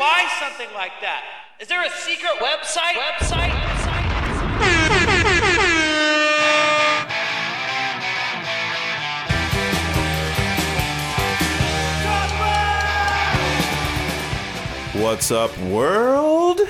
buy 0.00 0.26
something 0.40 0.72
like 0.74 0.92
that? 1.02 1.22
Is 1.60 1.68
there 1.68 1.84
a 1.84 1.90
secret 1.90 2.32
website? 2.40 2.94
Website? 2.94 3.50
Website? 3.50 4.00
What's 15.02 15.30
up, 15.30 15.56
world? 15.58 16.62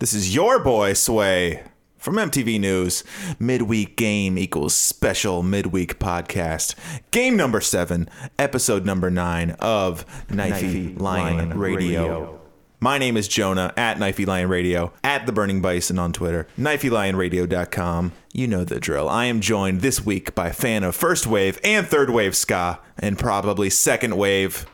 This 0.00 0.12
is 0.12 0.34
your 0.34 0.58
boy 0.58 0.94
Sway 0.94 1.62
from 1.98 2.16
MTV 2.16 2.58
News. 2.58 3.04
Midweek 3.38 3.96
game 3.96 4.36
equals 4.36 4.74
special 4.74 5.44
midweek 5.44 6.00
podcast. 6.00 6.74
Game 7.12 7.36
number 7.36 7.60
seven, 7.60 8.08
episode 8.40 8.84
number 8.84 9.08
nine 9.08 9.52
of 9.60 10.04
Knifey, 10.26 11.00
Lion, 11.00 11.56
Radio. 11.56 12.39
My 12.82 12.96
name 12.96 13.18
is 13.18 13.28
Jonah 13.28 13.74
at 13.76 13.98
Knifey 13.98 14.26
Lion 14.26 14.48
Radio, 14.48 14.94
at 15.04 15.26
The 15.26 15.32
Burning 15.32 15.60
Bison 15.60 15.98
on 15.98 16.14
Twitter, 16.14 16.46
knifeylionradio.com. 16.58 18.12
You 18.32 18.46
know 18.46 18.64
the 18.64 18.80
drill. 18.80 19.06
I 19.06 19.26
am 19.26 19.42
joined 19.42 19.82
this 19.82 20.02
week 20.06 20.34
by 20.34 20.48
a 20.48 20.52
fan 20.54 20.82
of 20.82 20.96
first 20.96 21.26
wave 21.26 21.60
and 21.62 21.86
third 21.86 22.08
wave 22.08 22.34
ska, 22.34 22.78
and 22.98 23.18
probably 23.18 23.68
second 23.68 24.16
wave, 24.16 24.64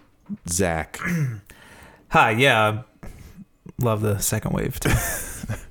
Zach. 0.49 1.01
Hi, 2.11 2.31
yeah. 2.31 2.83
Love 3.81 4.03
the 4.03 4.21
second 4.21 4.53
wave 4.53 4.79
too. 4.79 4.91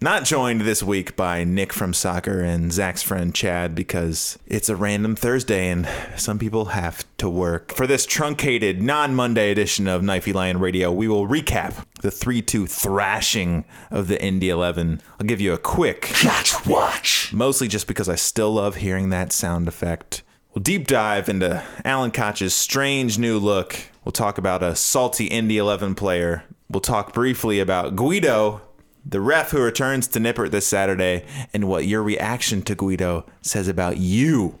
Not 0.00 0.24
joined 0.24 0.62
this 0.62 0.82
week 0.82 1.14
by 1.14 1.44
Nick 1.44 1.72
from 1.72 1.94
soccer 1.94 2.40
and 2.40 2.72
Zach's 2.72 3.04
friend 3.04 3.32
Chad 3.32 3.76
because 3.76 4.36
it's 4.48 4.68
a 4.68 4.74
random 4.74 5.14
Thursday 5.14 5.68
and 5.68 5.88
some 6.16 6.40
people 6.40 6.64
have 6.64 7.01
to 7.22 7.30
work. 7.30 7.72
For 7.72 7.86
this 7.86 8.04
truncated, 8.04 8.82
non 8.82 9.14
Monday 9.14 9.52
edition 9.52 9.86
of 9.86 10.02
Knifey 10.02 10.34
Lion 10.34 10.58
Radio, 10.58 10.90
we 10.90 11.06
will 11.06 11.28
recap 11.28 11.86
the 12.00 12.10
3 12.10 12.42
2 12.42 12.66
thrashing 12.66 13.64
of 13.92 14.08
the 14.08 14.20
Indy 14.20 14.50
11. 14.50 15.00
I'll 15.20 15.26
give 15.26 15.40
you 15.40 15.52
a 15.52 15.58
quick 15.58 16.02
catch 16.02 16.66
watch, 16.66 17.32
mostly 17.32 17.68
just 17.68 17.86
because 17.86 18.08
I 18.08 18.16
still 18.16 18.54
love 18.54 18.76
hearing 18.76 19.10
that 19.10 19.32
sound 19.32 19.68
effect. 19.68 20.24
We'll 20.52 20.64
deep 20.64 20.88
dive 20.88 21.28
into 21.28 21.62
Alan 21.84 22.10
Koch's 22.10 22.54
strange 22.54 23.20
new 23.20 23.38
look. 23.38 23.78
We'll 24.04 24.10
talk 24.10 24.36
about 24.36 24.64
a 24.64 24.74
salty 24.74 25.26
Indy 25.26 25.58
11 25.58 25.94
player. 25.94 26.42
We'll 26.68 26.80
talk 26.80 27.12
briefly 27.12 27.60
about 27.60 27.94
Guido, 27.94 28.62
the 29.06 29.20
ref 29.20 29.52
who 29.52 29.62
returns 29.62 30.08
to 30.08 30.18
Nippert 30.18 30.50
this 30.50 30.66
Saturday, 30.66 31.24
and 31.54 31.68
what 31.68 31.86
your 31.86 32.02
reaction 32.02 32.62
to 32.62 32.74
Guido 32.74 33.26
says 33.42 33.68
about 33.68 33.98
you, 33.98 34.58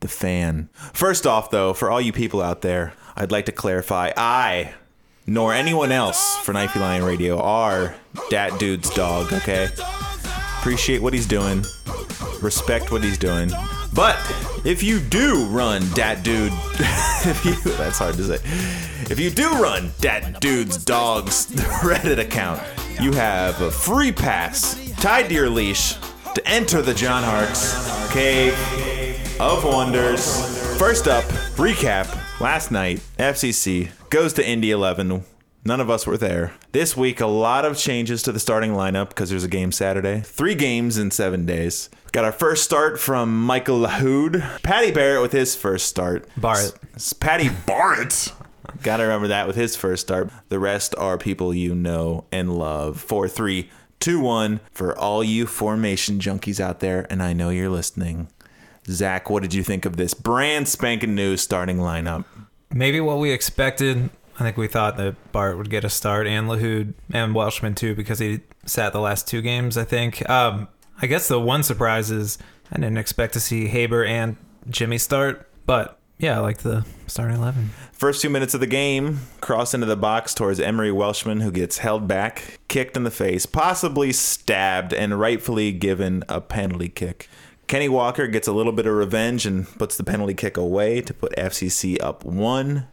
the 0.00 0.08
fan. 0.08 0.68
First 0.92 1.26
off, 1.26 1.50
though, 1.50 1.72
for 1.72 1.90
all 1.90 2.00
you 2.00 2.12
people 2.12 2.42
out 2.42 2.62
there, 2.62 2.94
I'd 3.16 3.30
like 3.30 3.46
to 3.46 3.52
clarify 3.52 4.12
I, 4.16 4.74
nor 5.26 5.52
anyone 5.54 5.92
else 5.92 6.36
for 6.38 6.52
Knifey 6.52 6.80
Lion 6.80 7.04
Radio, 7.04 7.40
are 7.40 7.94
Dat 8.30 8.58
Dude's 8.58 8.90
dog, 8.90 9.32
okay? 9.32 9.68
Appreciate 10.58 11.02
what 11.02 11.12
he's 11.12 11.26
doing, 11.26 11.64
respect 12.40 12.90
what 12.90 13.04
he's 13.04 13.18
doing. 13.18 13.50
But 13.94 14.16
if 14.64 14.82
you 14.82 15.00
do 15.00 15.46
run 15.46 15.82
Dat 15.94 16.22
Dude, 16.22 16.52
you, 17.44 17.54
that's 17.76 17.98
hard 17.98 18.14
to 18.16 18.24
say. 18.24 18.38
If 19.10 19.18
you 19.18 19.30
do 19.30 19.50
run 19.62 19.90
Dat 20.00 20.40
Dude's 20.40 20.82
dog's 20.84 21.46
Reddit 21.82 22.18
account, 22.18 22.62
you 23.00 23.12
have 23.12 23.60
a 23.60 23.70
free 23.70 24.12
pass 24.12 24.78
tied 24.96 25.28
to 25.28 25.34
your 25.34 25.50
leash 25.50 25.94
to 26.34 26.46
enter 26.46 26.80
the 26.82 26.94
John 26.94 27.24
Hart's 27.24 28.12
Cave 28.12 28.54
of 29.40 29.64
Wonders. 29.64 30.78
First 30.78 31.08
up, 31.08 31.24
recap. 31.56 32.06
Last 32.42 32.70
night, 32.70 33.00
FCC 33.18 33.88
goes 34.10 34.34
to 34.34 34.46
Indy 34.46 34.70
11. 34.70 35.24
None 35.64 35.80
of 35.80 35.88
us 35.88 36.06
were 36.06 36.18
there. 36.18 36.52
This 36.72 36.94
week, 36.94 37.22
a 37.22 37.26
lot 37.26 37.64
of 37.64 37.78
changes 37.78 38.22
to 38.24 38.32
the 38.32 38.38
starting 38.38 38.72
lineup 38.72 39.08
because 39.08 39.30
there's 39.30 39.42
a 39.42 39.48
game 39.48 39.72
Saturday. 39.72 40.20
Three 40.20 40.54
games 40.54 40.98
in 40.98 41.10
seven 41.10 41.46
days. 41.46 41.88
Got 42.12 42.26
our 42.26 42.32
first 42.32 42.64
start 42.64 43.00
from 43.00 43.34
Michael 43.42 43.80
Lahoud. 43.80 44.62
Patty 44.62 44.90
Barrett 44.90 45.22
with 45.22 45.32
his 45.32 45.56
first 45.56 45.86
start. 45.86 46.28
Barrett. 46.36 46.74
It's 46.92 47.14
Patty 47.14 47.48
Barrett. 47.64 48.34
Gotta 48.82 49.04
remember 49.04 49.28
that 49.28 49.46
with 49.46 49.56
his 49.56 49.74
first 49.74 50.02
start. 50.02 50.30
The 50.50 50.58
rest 50.58 50.94
are 50.98 51.16
people 51.16 51.54
you 51.54 51.74
know 51.74 52.26
and 52.30 52.58
love. 52.58 53.00
4 53.00 53.26
3 53.26 53.70
2 54.00 54.20
1 54.20 54.60
for 54.70 54.96
all 54.98 55.24
you 55.24 55.46
formation 55.46 56.18
junkies 56.18 56.60
out 56.60 56.80
there, 56.80 57.06
and 57.08 57.22
I 57.22 57.32
know 57.32 57.48
you're 57.48 57.70
listening. 57.70 58.28
Zach, 58.86 59.30
what 59.30 59.42
did 59.42 59.54
you 59.54 59.62
think 59.62 59.84
of 59.84 59.96
this 59.96 60.14
brand 60.14 60.68
spanking 60.68 61.14
new 61.14 61.36
starting 61.36 61.78
lineup? 61.78 62.24
Maybe 62.72 63.00
what 63.00 63.18
we 63.18 63.30
expected. 63.30 64.10
I 64.38 64.42
think 64.42 64.56
we 64.56 64.68
thought 64.68 64.96
that 64.96 65.16
Bart 65.32 65.58
would 65.58 65.70
get 65.70 65.84
a 65.84 65.90
start 65.90 66.26
and 66.26 66.48
Lahoud 66.48 66.94
and 67.12 67.34
Welshman 67.34 67.74
too 67.74 67.94
because 67.94 68.18
he 68.18 68.40
sat 68.64 68.92
the 68.92 69.00
last 69.00 69.28
two 69.28 69.42
games, 69.42 69.76
I 69.76 69.84
think. 69.84 70.28
Um, 70.30 70.68
I 71.02 71.06
guess 71.06 71.28
the 71.28 71.40
one 71.40 71.62
surprise 71.62 72.10
is 72.10 72.38
I 72.72 72.76
didn't 72.76 72.98
expect 72.98 73.34
to 73.34 73.40
see 73.40 73.66
Haber 73.68 74.04
and 74.04 74.36
Jimmy 74.68 74.98
start, 74.98 75.48
but 75.66 75.98
yeah, 76.18 76.36
I 76.36 76.40
like 76.40 76.58
the 76.58 76.84
starting 77.06 77.36
11. 77.36 77.70
First 77.92 78.20
two 78.20 78.28
minutes 78.28 78.52
of 78.52 78.60
the 78.60 78.66
game, 78.66 79.20
cross 79.40 79.72
into 79.72 79.86
the 79.86 79.96
box 79.96 80.34
towards 80.34 80.60
Emery 80.60 80.92
Welshman, 80.92 81.40
who 81.40 81.50
gets 81.50 81.78
held 81.78 82.06
back, 82.06 82.60
kicked 82.68 82.96
in 82.96 83.04
the 83.04 83.10
face, 83.10 83.46
possibly 83.46 84.12
stabbed, 84.12 84.92
and 84.92 85.18
rightfully 85.18 85.72
given 85.72 86.22
a 86.28 86.40
penalty 86.42 86.90
kick. 86.90 87.28
Kenny 87.70 87.88
Walker 87.88 88.26
gets 88.26 88.48
a 88.48 88.52
little 88.52 88.72
bit 88.72 88.88
of 88.88 88.94
revenge 88.94 89.46
and 89.46 89.64
puts 89.78 89.96
the 89.96 90.02
penalty 90.02 90.34
kick 90.34 90.56
away 90.56 91.00
to 91.02 91.14
put 91.14 91.30
FCC 91.36 92.02
up 92.02 92.24
one 92.24 92.88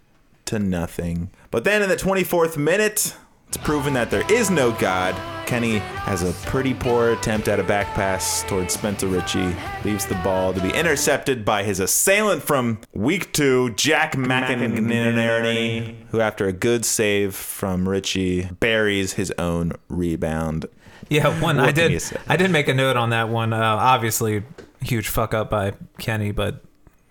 to 0.45 0.59
nothing. 0.59 1.31
But 1.49 1.63
then 1.63 1.81
in 1.81 1.89
the 1.89 1.95
24th 1.95 2.57
minute, 2.57 3.15
it's 3.47 3.57
proven 3.57 3.95
that 3.95 4.11
there 4.11 4.31
is 4.31 4.51
no 4.51 4.71
God. 4.73 5.15
Kenny 5.47 5.79
has 5.79 6.21
a 6.21 6.31
pretty 6.47 6.75
poor 6.75 7.13
attempt 7.13 7.47
at 7.47 7.59
a 7.59 7.63
back 7.63 7.87
pass 7.95 8.43
towards 8.43 8.75
Spencer 8.75 9.07
Richey, 9.07 9.55
leaves 9.83 10.05
the 10.05 10.13
ball 10.23 10.53
to 10.53 10.61
be 10.61 10.69
intercepted 10.69 11.43
by 11.43 11.63
his 11.63 11.79
assailant 11.79 12.43
from 12.43 12.79
week 12.93 13.33
two, 13.33 13.71
Jack 13.71 14.13
McInerney, 14.13 15.95
who 16.11 16.21
after 16.21 16.45
a 16.45 16.53
good 16.53 16.85
save 16.85 17.33
from 17.33 17.89
Richey, 17.89 18.51
buries 18.59 19.13
his 19.13 19.33
own 19.39 19.73
rebound. 19.87 20.67
Yeah, 21.09 21.41
one 21.41 21.59
I 21.59 21.71
did. 21.71 21.99
I 22.27 22.35
did 22.35 22.51
make 22.51 22.67
a 22.67 22.73
note 22.75 22.97
on 22.97 23.09
that 23.09 23.29
one. 23.29 23.53
Uh, 23.53 23.59
obviously, 23.59 24.43
huge 24.81 25.07
fuck 25.07 25.33
up 25.33 25.49
by 25.49 25.73
Kenny, 25.97 26.31
but 26.31 26.63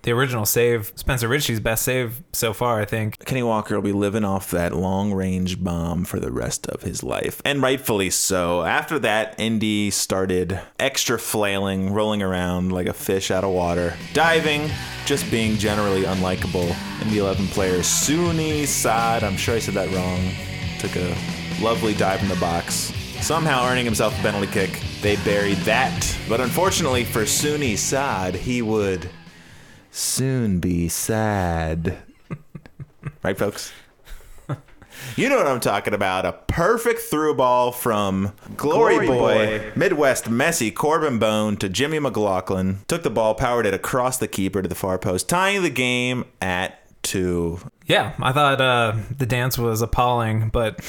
the 0.06 0.12
original 0.12 0.46
save, 0.46 0.92
Spencer 0.94 1.26
Richey's 1.26 1.58
best 1.58 1.84
save 1.84 2.22
so 2.32 2.52
far, 2.52 2.80
I 2.80 2.84
think. 2.84 3.18
Kenny 3.24 3.42
Walker 3.42 3.74
will 3.74 3.82
be 3.82 3.92
living 3.92 4.24
off 4.24 4.52
that 4.52 4.72
long 4.72 5.12
range 5.12 5.62
bomb 5.62 6.04
for 6.04 6.20
the 6.20 6.30
rest 6.30 6.68
of 6.68 6.82
his 6.82 7.02
life, 7.02 7.42
and 7.44 7.60
rightfully 7.60 8.10
so. 8.10 8.62
After 8.62 9.00
that, 9.00 9.34
Indy 9.40 9.90
started 9.90 10.60
extra 10.78 11.18
flailing, 11.18 11.92
rolling 11.92 12.22
around 12.22 12.70
like 12.70 12.86
a 12.86 12.92
fish 12.92 13.32
out 13.32 13.42
of 13.42 13.50
water, 13.50 13.94
diving, 14.12 14.70
just 15.06 15.28
being 15.28 15.56
generally 15.56 16.02
unlikable. 16.04 16.70
And 17.00 17.10
the 17.10 17.18
11 17.18 17.48
players, 17.48 17.86
Soony 17.86 18.64
Saad, 18.64 19.24
I'm 19.24 19.36
sure 19.36 19.56
I 19.56 19.58
said 19.58 19.74
that 19.74 19.92
wrong, 19.92 20.30
took 20.78 20.94
a 20.94 21.16
lovely 21.60 21.94
dive 21.94 22.22
in 22.22 22.28
the 22.28 22.36
box, 22.36 22.92
somehow 23.26 23.66
earning 23.66 23.84
himself 23.84 24.16
a 24.20 24.22
penalty 24.22 24.46
kick. 24.46 24.80
They 25.02 25.16
buried 25.16 25.58
that, 25.58 26.16
but 26.28 26.40
unfortunately 26.40 27.02
for 27.02 27.22
Soony 27.22 27.76
Saad, 27.76 28.36
he 28.36 28.62
would 28.62 29.10
soon 29.90 30.60
be 30.60 30.88
sad. 30.88 31.98
right, 33.24 33.36
folks? 33.36 33.72
You 35.16 35.28
know 35.28 35.38
what 35.38 35.48
I'm 35.48 35.58
talking 35.58 35.92
about. 35.92 36.24
A 36.24 36.34
perfect 36.34 37.00
through 37.00 37.34
ball 37.34 37.72
from 37.72 38.32
Glory, 38.56 38.94
Glory 38.94 39.06
boy, 39.08 39.58
boy. 39.58 39.72
Midwest 39.74 40.26
Messi, 40.26 40.72
Corbin 40.72 41.18
Bone 41.18 41.56
to 41.56 41.68
Jimmy 41.68 41.98
McLaughlin. 41.98 42.78
Took 42.86 43.02
the 43.02 43.10
ball, 43.10 43.34
powered 43.34 43.66
it 43.66 43.74
across 43.74 44.18
the 44.18 44.28
keeper 44.28 44.62
to 44.62 44.68
the 44.68 44.76
far 44.76 44.98
post, 44.98 45.28
tying 45.28 45.62
the 45.62 45.70
game 45.70 46.26
at 46.40 46.78
two. 47.02 47.58
Yeah, 47.86 48.14
I 48.20 48.30
thought 48.32 48.60
uh, 48.60 48.96
the 49.16 49.26
dance 49.26 49.58
was 49.58 49.82
appalling, 49.82 50.48
but 50.50 50.80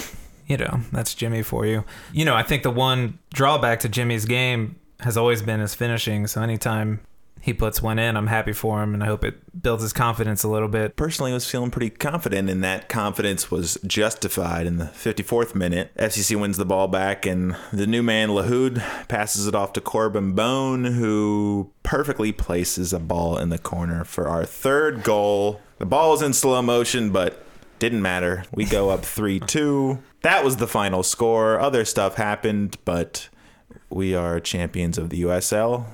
you 0.48 0.58
know 0.58 0.80
that's 0.92 1.14
Jimmy 1.14 1.44
for 1.44 1.66
you. 1.66 1.84
You 2.12 2.26
know, 2.26 2.36
I 2.36 2.44
think 2.44 2.64
the 2.64 2.72
one 2.72 3.20
drawback 3.34 3.82
to 3.82 3.90
Jimmy's 3.90 4.26
game 4.26 4.78
has 5.02 5.18
always 5.18 5.42
been 5.42 5.60
his 5.60 5.76
finishing. 5.76 6.26
So 6.28 6.42
anytime 6.42 7.02
he 7.42 7.54
puts 7.54 7.82
one 7.82 8.00
in, 8.00 8.18
I'm 8.18 8.28
happy 8.28 8.52
for 8.52 8.82
him, 8.82 8.94
and 8.94 9.04
I 9.04 9.06
hope 9.06 9.24
it 9.24 9.62
builds 9.62 9.84
his 9.84 9.94
confidence 9.94 10.44
a 10.44 10.48
little 10.48 10.68
bit. 10.68 10.96
Personally, 10.96 11.32
I 11.32 11.36
was 11.36 11.50
feeling 11.50 11.72
pretty 11.72 11.92
confident, 11.92 12.50
and 12.50 12.64
that 12.64 12.90
confidence 12.90 13.52
was 13.52 13.78
justified 13.86 14.66
in 14.66 14.78
the 14.78 14.86
54th 14.86 15.56
minute. 15.56 15.92
FCC 15.98 16.40
wins 16.40 16.58
the 16.58 16.66
ball 16.66 16.88
back, 16.88 17.26
and 17.26 17.56
the 17.72 17.88
new 17.88 18.04
man, 18.04 18.30
Lahoud, 18.30 18.84
passes 19.08 19.48
it 19.48 19.56
off 19.56 19.72
to 19.74 19.82
Corbin 19.82 20.34
Bone, 20.34 20.86
who 20.86 21.72
perfectly 21.84 22.32
places 22.32 22.92
a 22.92 23.00
ball 23.00 23.38
in 23.38 23.50
the 23.50 23.60
corner 23.60 24.04
for 24.04 24.28
our 24.28 24.44
third 24.44 25.04
goal. 25.04 25.62
The 25.78 25.86
ball 25.86 26.16
is 26.16 26.22
in 26.22 26.34
slow 26.34 26.62
motion, 26.62 27.12
but 27.12 27.44
didn't 27.80 28.02
matter. 28.02 28.44
We 28.52 28.66
go 28.66 28.90
up 28.90 29.06
3 29.06 29.40
2. 29.40 30.00
That 30.27 30.44
was 30.44 30.57
the 30.57 30.68
final 30.68 31.03
score. 31.03 31.57
Other 31.57 31.85
stuff 31.85 32.15
happened, 32.15 32.75
but 32.83 33.29
we 33.89 34.13
are 34.13 34.41
champions 34.41 34.97
of 34.97 35.09
the 35.09 35.21
USL. 35.21 35.85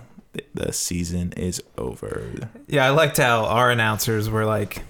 The 0.55 0.73
season 0.73 1.33
is 1.37 1.61
over. 1.77 2.49
Yeah, 2.65 2.83
I 2.83 2.89
liked 2.89 3.17
how 3.17 3.45
our 3.45 3.69
announcers 3.69 4.31
were 4.31 4.43
like, 4.43 4.81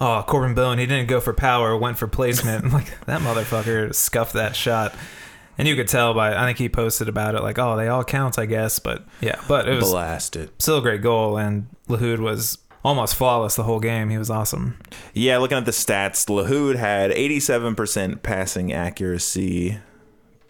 oh, 0.00 0.22
Corbin 0.28 0.54
Bone, 0.54 0.78
he 0.78 0.86
didn't 0.86 1.08
go 1.08 1.20
for 1.20 1.34
power, 1.34 1.76
went 1.76 1.98
for 1.98 2.06
placement. 2.06 2.64
I'm 2.66 2.70
like, 2.72 3.04
that 3.06 3.20
motherfucker 3.20 3.92
scuffed 3.92 4.34
that 4.34 4.54
shot. 4.54 4.94
And 5.58 5.66
you 5.66 5.74
could 5.74 5.88
tell 5.88 6.14
by, 6.14 6.36
I 6.40 6.46
think 6.46 6.58
he 6.58 6.68
posted 6.68 7.08
about 7.08 7.34
it, 7.34 7.42
like, 7.42 7.58
oh, 7.58 7.76
they 7.76 7.88
all 7.88 8.04
count, 8.04 8.38
I 8.38 8.46
guess. 8.46 8.78
But 8.78 9.04
yeah, 9.20 9.40
but 9.48 9.68
it 9.68 9.74
was 9.74 9.90
Blasted. 9.90 10.50
still 10.62 10.78
a 10.78 10.82
great 10.82 11.02
goal. 11.02 11.36
And 11.36 11.66
Lahoud 11.88 12.20
was 12.20 12.58
almost 12.84 13.14
flawless 13.14 13.56
the 13.56 13.64
whole 13.64 13.80
game. 13.80 14.10
He 14.10 14.18
was 14.18 14.30
awesome. 14.30 14.78
Yeah, 15.14 15.38
looking 15.38 15.58
at 15.58 15.64
the 15.64 15.72
stats, 15.72 16.26
Lahoud 16.26 16.76
had 16.76 17.10
87% 17.10 18.22
passing 18.22 18.72
accuracy 18.72 19.78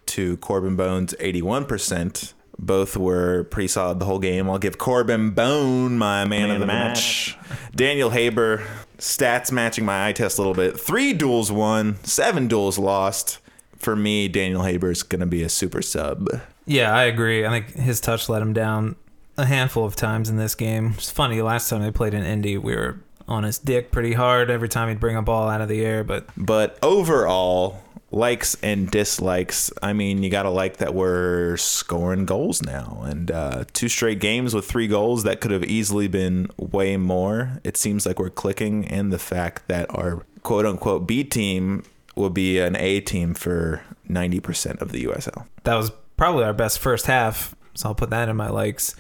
to 0.06 0.36
Corbin 0.38 0.76
Bones 0.76 1.14
81%. 1.20 2.34
Both 2.58 2.96
were 2.96 3.44
pretty 3.44 3.68
solid 3.68 4.00
the 4.00 4.04
whole 4.04 4.18
game. 4.18 4.50
I'll 4.50 4.58
give 4.58 4.78
Corbin 4.78 5.30
Bone 5.30 5.96
my 5.96 6.24
man, 6.24 6.50
of 6.50 6.58
the 6.58 6.66
match. 6.66 7.36
Daniel 7.74 8.10
Haber, 8.10 8.66
stats 8.98 9.52
matching 9.52 9.84
my 9.84 10.08
eye 10.08 10.12
test 10.12 10.38
a 10.38 10.40
little 10.40 10.54
bit. 10.54 10.78
Three 10.78 11.12
duels 11.12 11.52
won, 11.52 12.02
seven 12.02 12.48
duels 12.48 12.78
lost. 12.78 13.38
For 13.76 13.94
me, 13.94 14.26
Daniel 14.26 14.64
Haber 14.64 14.90
is 14.90 15.04
going 15.04 15.20
to 15.20 15.26
be 15.26 15.44
a 15.44 15.48
super 15.48 15.82
sub. 15.82 16.28
Yeah, 16.66 16.92
I 16.92 17.04
agree. 17.04 17.46
I 17.46 17.50
think 17.50 17.76
his 17.76 18.00
touch 18.00 18.28
let 18.28 18.42
him 18.42 18.52
down 18.52 18.96
a 19.38 19.46
handful 19.46 19.84
of 19.84 19.96
times 19.96 20.28
in 20.28 20.36
this 20.36 20.54
game. 20.54 20.94
It's 20.98 21.10
funny, 21.10 21.40
last 21.40 21.70
time 21.70 21.80
they 21.80 21.90
played 21.90 22.12
in 22.12 22.24
Indy, 22.24 22.58
we 22.58 22.74
were 22.74 22.98
on 23.26 23.44
his 23.44 23.58
dick 23.58 23.90
pretty 23.90 24.14
hard 24.14 24.50
every 24.50 24.68
time 24.68 24.88
he'd 24.88 25.00
bring 25.00 25.16
a 25.16 25.22
ball 25.22 25.48
out 25.48 25.60
of 25.60 25.68
the 25.68 25.84
air, 25.84 26.02
but 26.02 26.26
But 26.36 26.78
overall, 26.82 27.82
likes 28.10 28.56
and 28.62 28.90
dislikes. 28.90 29.70
I 29.82 29.92
mean, 29.92 30.22
you 30.22 30.30
got 30.30 30.44
to 30.44 30.50
like 30.50 30.78
that 30.78 30.94
we're 30.94 31.56
scoring 31.58 32.24
goals 32.24 32.62
now. 32.62 33.02
And 33.04 33.30
uh, 33.30 33.64
two 33.74 33.88
straight 33.88 34.18
games 34.18 34.54
with 34.54 34.64
three 34.66 34.86
goals 34.88 35.24
that 35.24 35.40
could 35.40 35.50
have 35.50 35.64
easily 35.64 36.08
been 36.08 36.50
way 36.56 36.96
more. 36.96 37.60
It 37.64 37.76
seems 37.76 38.06
like 38.06 38.18
we're 38.18 38.30
clicking. 38.30 38.86
And 38.86 39.12
the 39.12 39.18
fact 39.18 39.68
that 39.68 39.86
our 39.94 40.24
quote 40.42 40.64
unquote 40.64 41.06
B 41.06 41.22
team 41.22 41.84
will 42.16 42.30
be 42.30 42.58
an 42.58 42.76
A 42.76 43.00
team 43.00 43.34
for 43.34 43.82
90% 44.08 44.80
of 44.80 44.90
the 44.90 45.04
USL. 45.04 45.46
that 45.64 45.74
was 45.74 45.92
probably 46.16 46.44
our 46.44 46.54
best 46.54 46.78
first 46.78 47.06
half. 47.06 47.54
So 47.74 47.90
I'll 47.90 47.94
put 47.94 48.10
that 48.10 48.28
in 48.28 48.36
my 48.36 48.48
likes. 48.48 48.96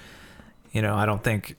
You 0.78 0.82
know, 0.82 0.94
I 0.94 1.06
don't 1.06 1.24
think 1.24 1.56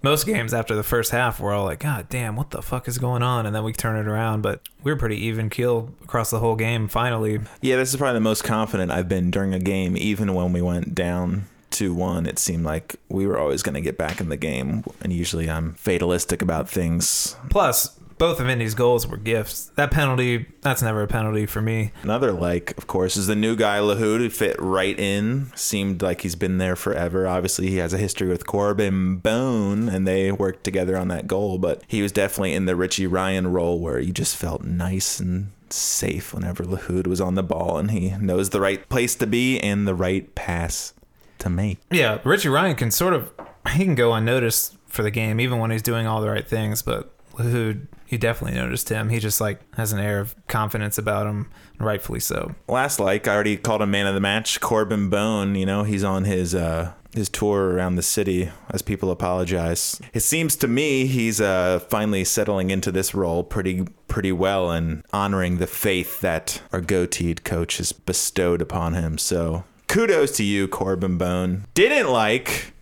most 0.00 0.24
games 0.24 0.54
after 0.54 0.74
the 0.74 0.82
first 0.82 1.10
half 1.10 1.40
we're 1.40 1.52
all 1.52 1.66
like, 1.66 1.80
God 1.80 2.08
damn, 2.08 2.36
what 2.36 2.52
the 2.52 2.62
fuck 2.62 2.88
is 2.88 2.96
going 2.96 3.22
on? 3.22 3.44
And 3.44 3.54
then 3.54 3.62
we 3.64 3.74
turn 3.74 3.96
it 3.96 4.08
around. 4.08 4.40
But 4.40 4.62
we 4.82 4.90
are 4.90 4.96
pretty 4.96 5.18
even 5.26 5.50
keel 5.50 5.92
across 6.02 6.30
the 6.30 6.38
whole 6.38 6.56
game 6.56 6.88
finally. 6.88 7.40
Yeah, 7.60 7.76
this 7.76 7.90
is 7.90 7.96
probably 7.96 8.14
the 8.14 8.20
most 8.20 8.42
confident 8.42 8.90
I've 8.90 9.10
been 9.10 9.30
during 9.30 9.52
a 9.52 9.58
game, 9.58 9.94
even 9.94 10.32
when 10.32 10.54
we 10.54 10.62
went 10.62 10.94
down 10.94 11.48
2 11.68 11.92
1. 11.92 12.24
It 12.24 12.38
seemed 12.38 12.64
like 12.64 12.96
we 13.10 13.26
were 13.26 13.38
always 13.38 13.62
going 13.62 13.74
to 13.74 13.82
get 13.82 13.98
back 13.98 14.22
in 14.22 14.30
the 14.30 14.38
game. 14.38 14.84
And 15.02 15.12
usually 15.12 15.50
I'm 15.50 15.74
fatalistic 15.74 16.40
about 16.40 16.66
things. 16.66 17.36
Plus, 17.50 17.99
both 18.20 18.38
of 18.38 18.50
Indy's 18.50 18.74
goals 18.74 19.06
were 19.06 19.16
gifts. 19.16 19.72
That 19.76 19.90
penalty, 19.90 20.44
that's 20.60 20.82
never 20.82 21.02
a 21.02 21.06
penalty 21.06 21.46
for 21.46 21.62
me. 21.62 21.90
Another 22.02 22.32
like, 22.32 22.76
of 22.76 22.86
course, 22.86 23.16
is 23.16 23.26
the 23.26 23.34
new 23.34 23.56
guy 23.56 23.78
Lahoud 23.78 24.18
who 24.18 24.28
fit 24.28 24.56
right 24.60 24.96
in. 25.00 25.50
Seemed 25.56 26.02
like 26.02 26.20
he's 26.20 26.36
been 26.36 26.58
there 26.58 26.76
forever. 26.76 27.26
Obviously, 27.26 27.70
he 27.70 27.78
has 27.78 27.94
a 27.94 27.98
history 27.98 28.28
with 28.28 28.46
Corbin 28.46 29.16
Bone, 29.16 29.88
and 29.88 30.06
they 30.06 30.30
worked 30.30 30.64
together 30.64 30.98
on 30.98 31.08
that 31.08 31.26
goal. 31.26 31.56
But 31.56 31.82
he 31.88 32.02
was 32.02 32.12
definitely 32.12 32.52
in 32.52 32.66
the 32.66 32.76
Richie 32.76 33.06
Ryan 33.06 33.50
role 33.50 33.80
where 33.80 33.98
you 33.98 34.12
just 34.12 34.36
felt 34.36 34.64
nice 34.64 35.18
and 35.18 35.52
safe 35.70 36.34
whenever 36.34 36.62
Lahoud 36.62 37.06
was 37.06 37.22
on 37.22 37.36
the 37.36 37.42
ball, 37.42 37.78
and 37.78 37.90
he 37.90 38.10
knows 38.18 38.50
the 38.50 38.60
right 38.60 38.86
place 38.90 39.14
to 39.14 39.26
be 39.26 39.58
and 39.58 39.88
the 39.88 39.94
right 39.94 40.34
pass 40.34 40.92
to 41.38 41.48
make. 41.48 41.78
Yeah, 41.90 42.18
Richie 42.24 42.50
Ryan 42.50 42.76
can 42.76 42.90
sort 42.90 43.14
of 43.14 43.32
he 43.70 43.84
can 43.84 43.94
go 43.94 44.12
unnoticed 44.12 44.76
for 44.88 45.02
the 45.02 45.10
game 45.10 45.40
even 45.40 45.58
when 45.58 45.70
he's 45.70 45.80
doing 45.80 46.06
all 46.06 46.20
the 46.20 46.28
right 46.28 46.46
things, 46.46 46.82
but 46.82 47.14
Lahoud, 47.36 47.86
you 48.10 48.18
definitely 48.18 48.58
noticed 48.58 48.88
him. 48.88 49.08
He 49.08 49.18
just 49.18 49.40
like 49.40 49.60
has 49.76 49.92
an 49.92 50.00
air 50.00 50.18
of 50.18 50.34
confidence 50.48 50.98
about 50.98 51.26
him, 51.26 51.48
rightfully 51.78 52.20
so. 52.20 52.54
Last 52.68 52.98
like, 53.00 53.28
I 53.28 53.34
already 53.34 53.56
called 53.56 53.82
him 53.82 53.92
man 53.92 54.06
of 54.06 54.14
the 54.14 54.20
match, 54.20 54.60
Corbin 54.60 55.08
Bone. 55.08 55.54
You 55.54 55.64
know, 55.64 55.84
he's 55.84 56.04
on 56.04 56.24
his 56.24 56.54
uh 56.54 56.92
his 57.14 57.28
tour 57.28 57.72
around 57.72 57.96
the 57.96 58.02
city 58.02 58.50
as 58.70 58.82
people 58.82 59.10
apologize. 59.10 60.00
It 60.12 60.20
seems 60.20 60.56
to 60.56 60.68
me 60.68 61.06
he's 61.06 61.40
uh 61.40 61.78
finally 61.78 62.24
settling 62.24 62.70
into 62.70 62.92
this 62.92 63.14
role 63.14 63.44
pretty 63.44 63.86
pretty 64.08 64.32
well 64.32 64.70
and 64.70 65.04
honoring 65.12 65.58
the 65.58 65.66
faith 65.66 66.20
that 66.20 66.60
our 66.72 66.80
goateed 66.80 67.44
coach 67.44 67.78
has 67.78 67.92
bestowed 67.92 68.60
upon 68.60 68.94
him. 68.94 69.18
So 69.18 69.64
kudos 69.86 70.36
to 70.36 70.44
you, 70.44 70.66
Corbin 70.66 71.16
Bone. 71.16 71.66
Didn't 71.74 72.10
like 72.10 72.72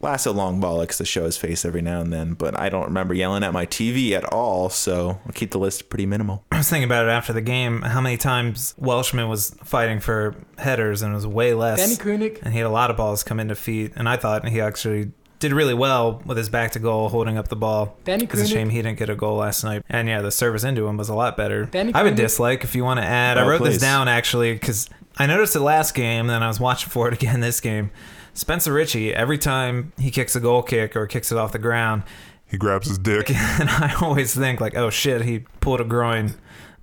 Lasso 0.00 0.32
long 0.32 0.60
bollocks 0.60 0.98
to 0.98 1.04
show 1.04 1.24
his 1.24 1.36
face 1.36 1.64
every 1.64 1.82
now 1.82 2.00
and 2.00 2.12
then, 2.12 2.34
but 2.34 2.58
I 2.58 2.68
don't 2.68 2.84
remember 2.84 3.14
yelling 3.14 3.42
at 3.42 3.52
my 3.52 3.66
TV 3.66 4.12
at 4.12 4.24
all, 4.24 4.68
so 4.68 5.18
I'll 5.26 5.32
keep 5.32 5.50
the 5.50 5.58
list 5.58 5.88
pretty 5.88 6.06
minimal. 6.06 6.44
I 6.52 6.58
was 6.58 6.68
thinking 6.68 6.84
about 6.84 7.06
it 7.06 7.10
after 7.10 7.32
the 7.32 7.40
game, 7.40 7.82
how 7.82 8.00
many 8.00 8.16
times 8.16 8.74
Welshman 8.78 9.28
was 9.28 9.50
fighting 9.64 10.00
for 10.00 10.36
headers 10.58 11.02
and 11.02 11.12
it 11.12 11.14
was 11.16 11.26
way 11.26 11.54
less. 11.54 11.78
Danny 11.78 11.96
Koenig. 11.96 12.40
And 12.42 12.52
he 12.52 12.58
had 12.58 12.66
a 12.66 12.70
lot 12.70 12.90
of 12.90 12.96
balls 12.96 13.22
come 13.24 13.40
into 13.40 13.54
feet, 13.54 13.92
and 13.96 14.08
I 14.08 14.16
thought 14.16 14.46
he 14.48 14.60
actually 14.60 15.12
did 15.38 15.52
really 15.52 15.74
well 15.74 16.22
with 16.24 16.38
his 16.38 16.48
back 16.48 16.72
to 16.72 16.78
goal, 16.78 17.08
holding 17.10 17.36
up 17.36 17.48
the 17.48 17.56
ball. 17.56 17.96
Danny 18.04 18.24
It's 18.24 18.34
a 18.40 18.46
shame 18.46 18.70
he 18.70 18.80
didn't 18.80 18.98
get 18.98 19.10
a 19.10 19.14
goal 19.14 19.36
last 19.36 19.64
night. 19.64 19.82
And 19.88 20.08
yeah, 20.08 20.22
the 20.22 20.30
service 20.30 20.64
into 20.64 20.86
him 20.86 20.96
was 20.96 21.08
a 21.10 21.14
lot 21.14 21.36
better. 21.36 21.66
Danny 21.66 21.92
I 21.92 21.98
have 21.98 22.06
a 22.06 22.10
Koenig. 22.10 22.16
dislike 22.24 22.64
if 22.64 22.74
you 22.74 22.84
want 22.84 23.00
to 23.00 23.04
add. 23.06 23.36
I 23.36 23.42
Oh, 23.44 23.48
wrote 23.48 23.58
please. 23.58 23.74
this 23.74 23.82
down 23.82 24.08
actually 24.08 24.54
because 24.54 24.88
I 25.18 25.26
noticed 25.26 25.54
it 25.54 25.60
last 25.60 25.94
game, 25.94 26.20
and 26.20 26.30
then 26.30 26.42
I 26.42 26.48
was 26.48 26.58
watching 26.60 26.88
for 26.90 27.08
it 27.08 27.14
again 27.14 27.40
this 27.40 27.60
game. 27.60 27.90
Spencer 28.36 28.70
Richey, 28.70 29.14
every 29.14 29.38
time 29.38 29.92
he 29.98 30.10
kicks 30.10 30.36
a 30.36 30.40
goal 30.40 30.62
kick 30.62 30.94
or 30.94 31.06
kicks 31.06 31.32
it 31.32 31.38
off 31.38 31.52
the 31.52 31.58
ground, 31.58 32.02
He 32.46 32.58
grabs 32.58 32.86
his 32.86 32.98
dick. 32.98 33.30
and 33.34 33.68
I 33.70 33.94
always 34.02 34.34
think 34.34 34.60
like, 34.60 34.76
oh 34.76 34.90
shit, 34.90 35.22
he 35.22 35.40
pulled 35.60 35.80
a 35.80 35.84
groin. 35.84 36.34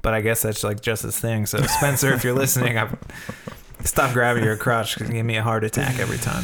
But 0.01 0.15
I 0.15 0.21
guess 0.21 0.41
that's 0.41 0.63
like 0.63 0.81
just 0.81 1.03
his 1.03 1.17
thing. 1.17 1.45
So 1.45 1.61
Spencer, 1.61 2.11
if 2.11 2.23
you're 2.23 2.33
listening, 2.33 2.77
I 2.77 2.89
stop 3.83 4.13
grabbing 4.13 4.43
your 4.43 4.57
crotch 4.57 4.95
because 4.95 5.09
you 5.09 5.15
give 5.15 5.25
me 5.25 5.37
a 5.37 5.43
heart 5.43 5.63
attack 5.63 5.99
every 5.99 6.17
time. 6.17 6.43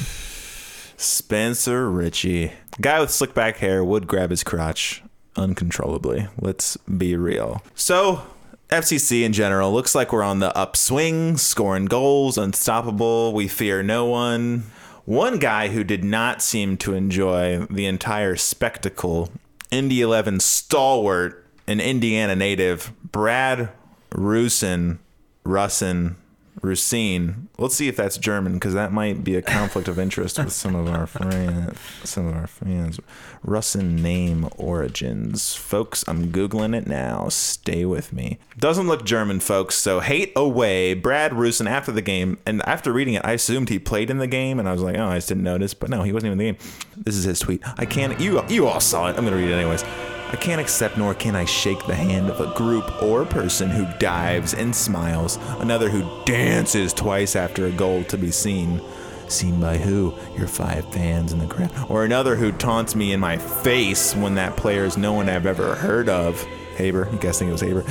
Spencer 0.95 1.89
Richey. 1.89 2.53
Guy 2.79 2.99
with 2.99 3.09
slick 3.09 3.33
back 3.33 3.57
hair 3.57 3.83
would 3.83 4.07
grab 4.07 4.29
his 4.29 4.43
crotch 4.43 5.01
uncontrollably. 5.35 6.27
Let's 6.39 6.77
be 6.77 7.15
real. 7.15 7.63
So, 7.73 8.21
FCC 8.69 9.23
in 9.23 9.33
general 9.33 9.73
looks 9.73 9.95
like 9.95 10.13
we're 10.13 10.23
on 10.23 10.39
the 10.39 10.55
upswing, 10.55 11.37
scoring 11.37 11.85
goals, 11.85 12.37
unstoppable. 12.37 13.33
We 13.33 13.47
fear 13.47 13.81
no 13.81 14.05
one. 14.05 14.65
One 15.09 15.39
guy 15.39 15.69
who 15.69 15.83
did 15.83 16.03
not 16.03 16.39
seem 16.39 16.77
to 16.77 16.93
enjoy 16.93 17.65
the 17.67 17.87
entire 17.87 18.35
spectacle, 18.35 19.31
Indy 19.71 20.01
11 20.01 20.39
stalwart, 20.39 21.47
an 21.65 21.79
Indiana 21.79 22.35
native, 22.35 22.91
Brad 23.03 23.69
Rusin, 24.11 24.99
Russin, 25.43 26.13
Rusine. 26.61 27.47
Let's 27.57 27.75
see 27.75 27.87
if 27.87 27.95
that's 27.95 28.17
German 28.17 28.53
because 28.53 28.73
that 28.73 28.91
might 28.91 29.23
be 29.23 29.35
a 29.35 29.41
conflict 29.41 29.87
of 29.87 29.97
interest 29.97 30.37
with 30.37 30.51
some 30.51 30.75
of 30.75 30.87
our 30.87 31.07
friends. 31.07 31.79
Some 32.03 32.27
of 32.27 32.35
our 32.35 32.47
fans. 32.47 32.99
Russin 33.45 34.01
name 34.01 34.49
origins, 34.57 35.55
folks. 35.55 36.03
I'm 36.07 36.31
googling 36.31 36.75
it 36.75 36.87
now. 36.87 37.29
Stay 37.29 37.85
with 37.85 38.11
me. 38.11 38.39
Doesn't 38.57 38.87
look 38.87 39.05
German, 39.05 39.39
folks. 39.39 39.75
So 39.75 39.99
hate 40.01 40.33
away. 40.35 40.93
Brad 40.93 41.31
Rusin 41.31 41.69
after 41.69 41.91
the 41.91 42.01
game, 42.01 42.37
and 42.45 42.61
after 42.67 42.91
reading 42.91 43.13
it, 43.13 43.25
I 43.25 43.33
assumed 43.33 43.69
he 43.69 43.79
played 43.79 44.09
in 44.09 44.17
the 44.17 44.27
game, 44.27 44.59
and 44.59 44.67
I 44.67 44.73
was 44.73 44.81
like, 44.81 44.97
oh, 44.97 45.07
I 45.07 45.17
just 45.17 45.29
didn't 45.29 45.43
notice. 45.43 45.73
But 45.73 45.89
no, 45.89 46.03
he 46.03 46.11
wasn't 46.11 46.33
even 46.33 46.41
in 46.41 46.55
the 46.55 46.59
game. 46.59 46.71
This 46.97 47.15
is 47.15 47.23
his 47.23 47.39
tweet. 47.39 47.61
I 47.77 47.85
can't. 47.85 48.19
You 48.19 48.43
you 48.49 48.67
all 48.67 48.79
saw 48.79 49.07
it. 49.07 49.17
I'm 49.17 49.23
gonna 49.23 49.37
read 49.37 49.49
it 49.49 49.53
anyways. 49.53 49.83
I 50.31 50.35
can't 50.35 50.61
accept 50.61 50.95
nor 50.95 51.15
can 51.15 51.35
I 51.35 51.45
shake 51.45 51.85
the 51.87 51.95
hand 51.95 52.29
of 52.29 52.39
a 52.39 52.53
group 52.53 53.01
or 53.01 53.25
person 53.25 53.69
who 53.69 53.87
dives 53.97 54.53
and 54.53 54.75
smiles, 54.75 55.37
another 55.57 55.89
who 55.89 56.07
dances 56.23 56.93
twice 56.93 57.35
after 57.35 57.65
a 57.65 57.71
goal 57.71 58.03
to 58.05 58.17
be 58.17 58.29
seen. 58.29 58.79
Seen 59.27 59.59
by 59.59 59.77
who? 59.77 60.13
Your 60.37 60.47
five 60.47 60.91
fans 60.93 61.33
in 61.33 61.39
the 61.39 61.47
crowd. 61.47 61.71
Or 61.89 62.05
another 62.05 62.35
who 62.35 62.51
taunts 62.51 62.95
me 62.95 63.11
in 63.11 63.19
my 63.19 63.37
face 63.37 64.15
when 64.15 64.35
that 64.35 64.55
player 64.55 64.85
is 64.85 64.97
no 64.97 65.13
one 65.13 65.29
I've 65.29 65.47
ever 65.47 65.73
heard 65.73 66.09
of. 66.09 66.39
Haber, 66.77 67.09
you 67.11 67.17
guys 67.17 67.39
think 67.39 67.49
it 67.49 67.51
was 67.51 67.61
Haber? 67.61 67.83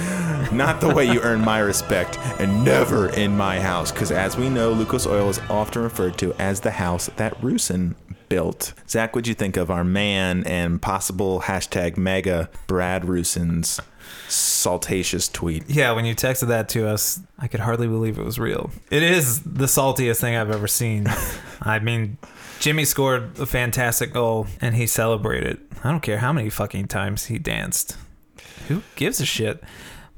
Not 0.52 0.80
the 0.80 0.95
way 0.95 1.04
you 1.04 1.21
earn 1.21 1.40
my 1.40 1.59
respect, 1.59 2.18
and 2.38 2.64
never 2.64 3.09
in 3.11 3.37
my 3.37 3.61
house, 3.61 3.92
because 3.92 4.11
as 4.11 4.37
we 4.37 4.49
know, 4.49 4.71
Lucas 4.71 5.07
Oil 5.07 5.28
is 5.28 5.40
often 5.50 5.83
referred 5.83 6.16
to 6.18 6.33
as 6.35 6.61
the 6.61 6.71
house 6.71 7.11
that 7.16 7.38
Rusin 7.40 7.97
built. 8.28 8.75
Zach, 8.88 9.14
what'd 9.14 9.28
you 9.28 9.35
think 9.35 9.56
of 9.56 9.70
our 9.70 9.85
man 9.85 10.44
and 10.47 10.80
possible 10.80 11.42
hashtag 11.42 11.97
mega 11.97 12.49
Brad 12.66 13.04
Rusin's 13.04 13.80
saltacious 14.28 15.28
tweet? 15.28 15.68
Yeah, 15.68 15.92
when 15.92 16.04
you 16.04 16.14
texted 16.14 16.49
that 16.49 16.68
to 16.70 16.88
us, 16.88 17.20
I 17.38 17.49
could 17.49 17.61
hardly 17.61 17.87
believe 17.87 18.18
it 18.18 18.25
was 18.25 18.38
real. 18.38 18.70
It 18.90 19.02
is 19.02 19.42
the 19.42 19.66
saltiest 19.66 20.20
thing 20.20 20.37
I've 20.37 20.50
ever 20.50 20.68
seen. 20.68 21.06
I 21.62 21.78
mean, 21.78 22.18
Jimmy 22.61 22.85
scored 22.85 23.38
a 23.38 23.47
fantastic 23.47 24.12
goal 24.12 24.47
and 24.61 24.75
he 24.75 24.87
celebrated. 24.87 25.61
I 25.85 25.90
don't 25.90 26.00
care 26.00 26.18
how 26.18 26.32
many 26.32 26.50
fucking 26.50 26.88
times 26.88 27.26
he 27.26 27.38
danced. 27.38 27.97
Who 28.68 28.82
gives 28.97 29.20
a 29.20 29.26
shit? 29.26 29.62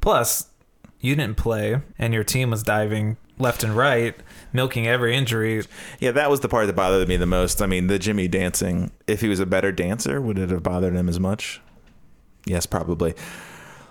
Plus, 0.00 0.46
you 1.00 1.14
didn't 1.14 1.36
play 1.36 1.80
and 1.98 2.14
your 2.14 2.24
team 2.24 2.50
was 2.50 2.62
diving 2.62 3.16
left 3.40 3.62
and 3.62 3.76
right, 3.76 4.14
milking 4.52 4.87
every 4.87 5.16
injury. 5.16 5.64
Yeah, 5.99 6.12
that 6.12 6.30
was 6.30 6.40
the 6.40 6.49
part 6.49 6.66
that 6.66 6.76
bothered 6.76 7.09
me 7.09 7.16
the 7.16 7.26
most. 7.26 7.62
I 7.62 7.66
mean, 7.66 7.87
the 7.87 7.99
Jimmy 7.99 8.28
dancing, 8.28 8.90
if 9.06 9.20
he 9.20 9.28
was 9.28 9.40
a 9.40 9.47
better 9.47 9.73
dancer, 9.73 10.20
would 10.20 10.38
it 10.38 10.50
have 10.50 10.62
bothered 10.62 10.94
him 10.94 11.09
as 11.09 11.18
much? 11.18 11.61
Yes, 12.44 12.66
probably. 12.66 13.14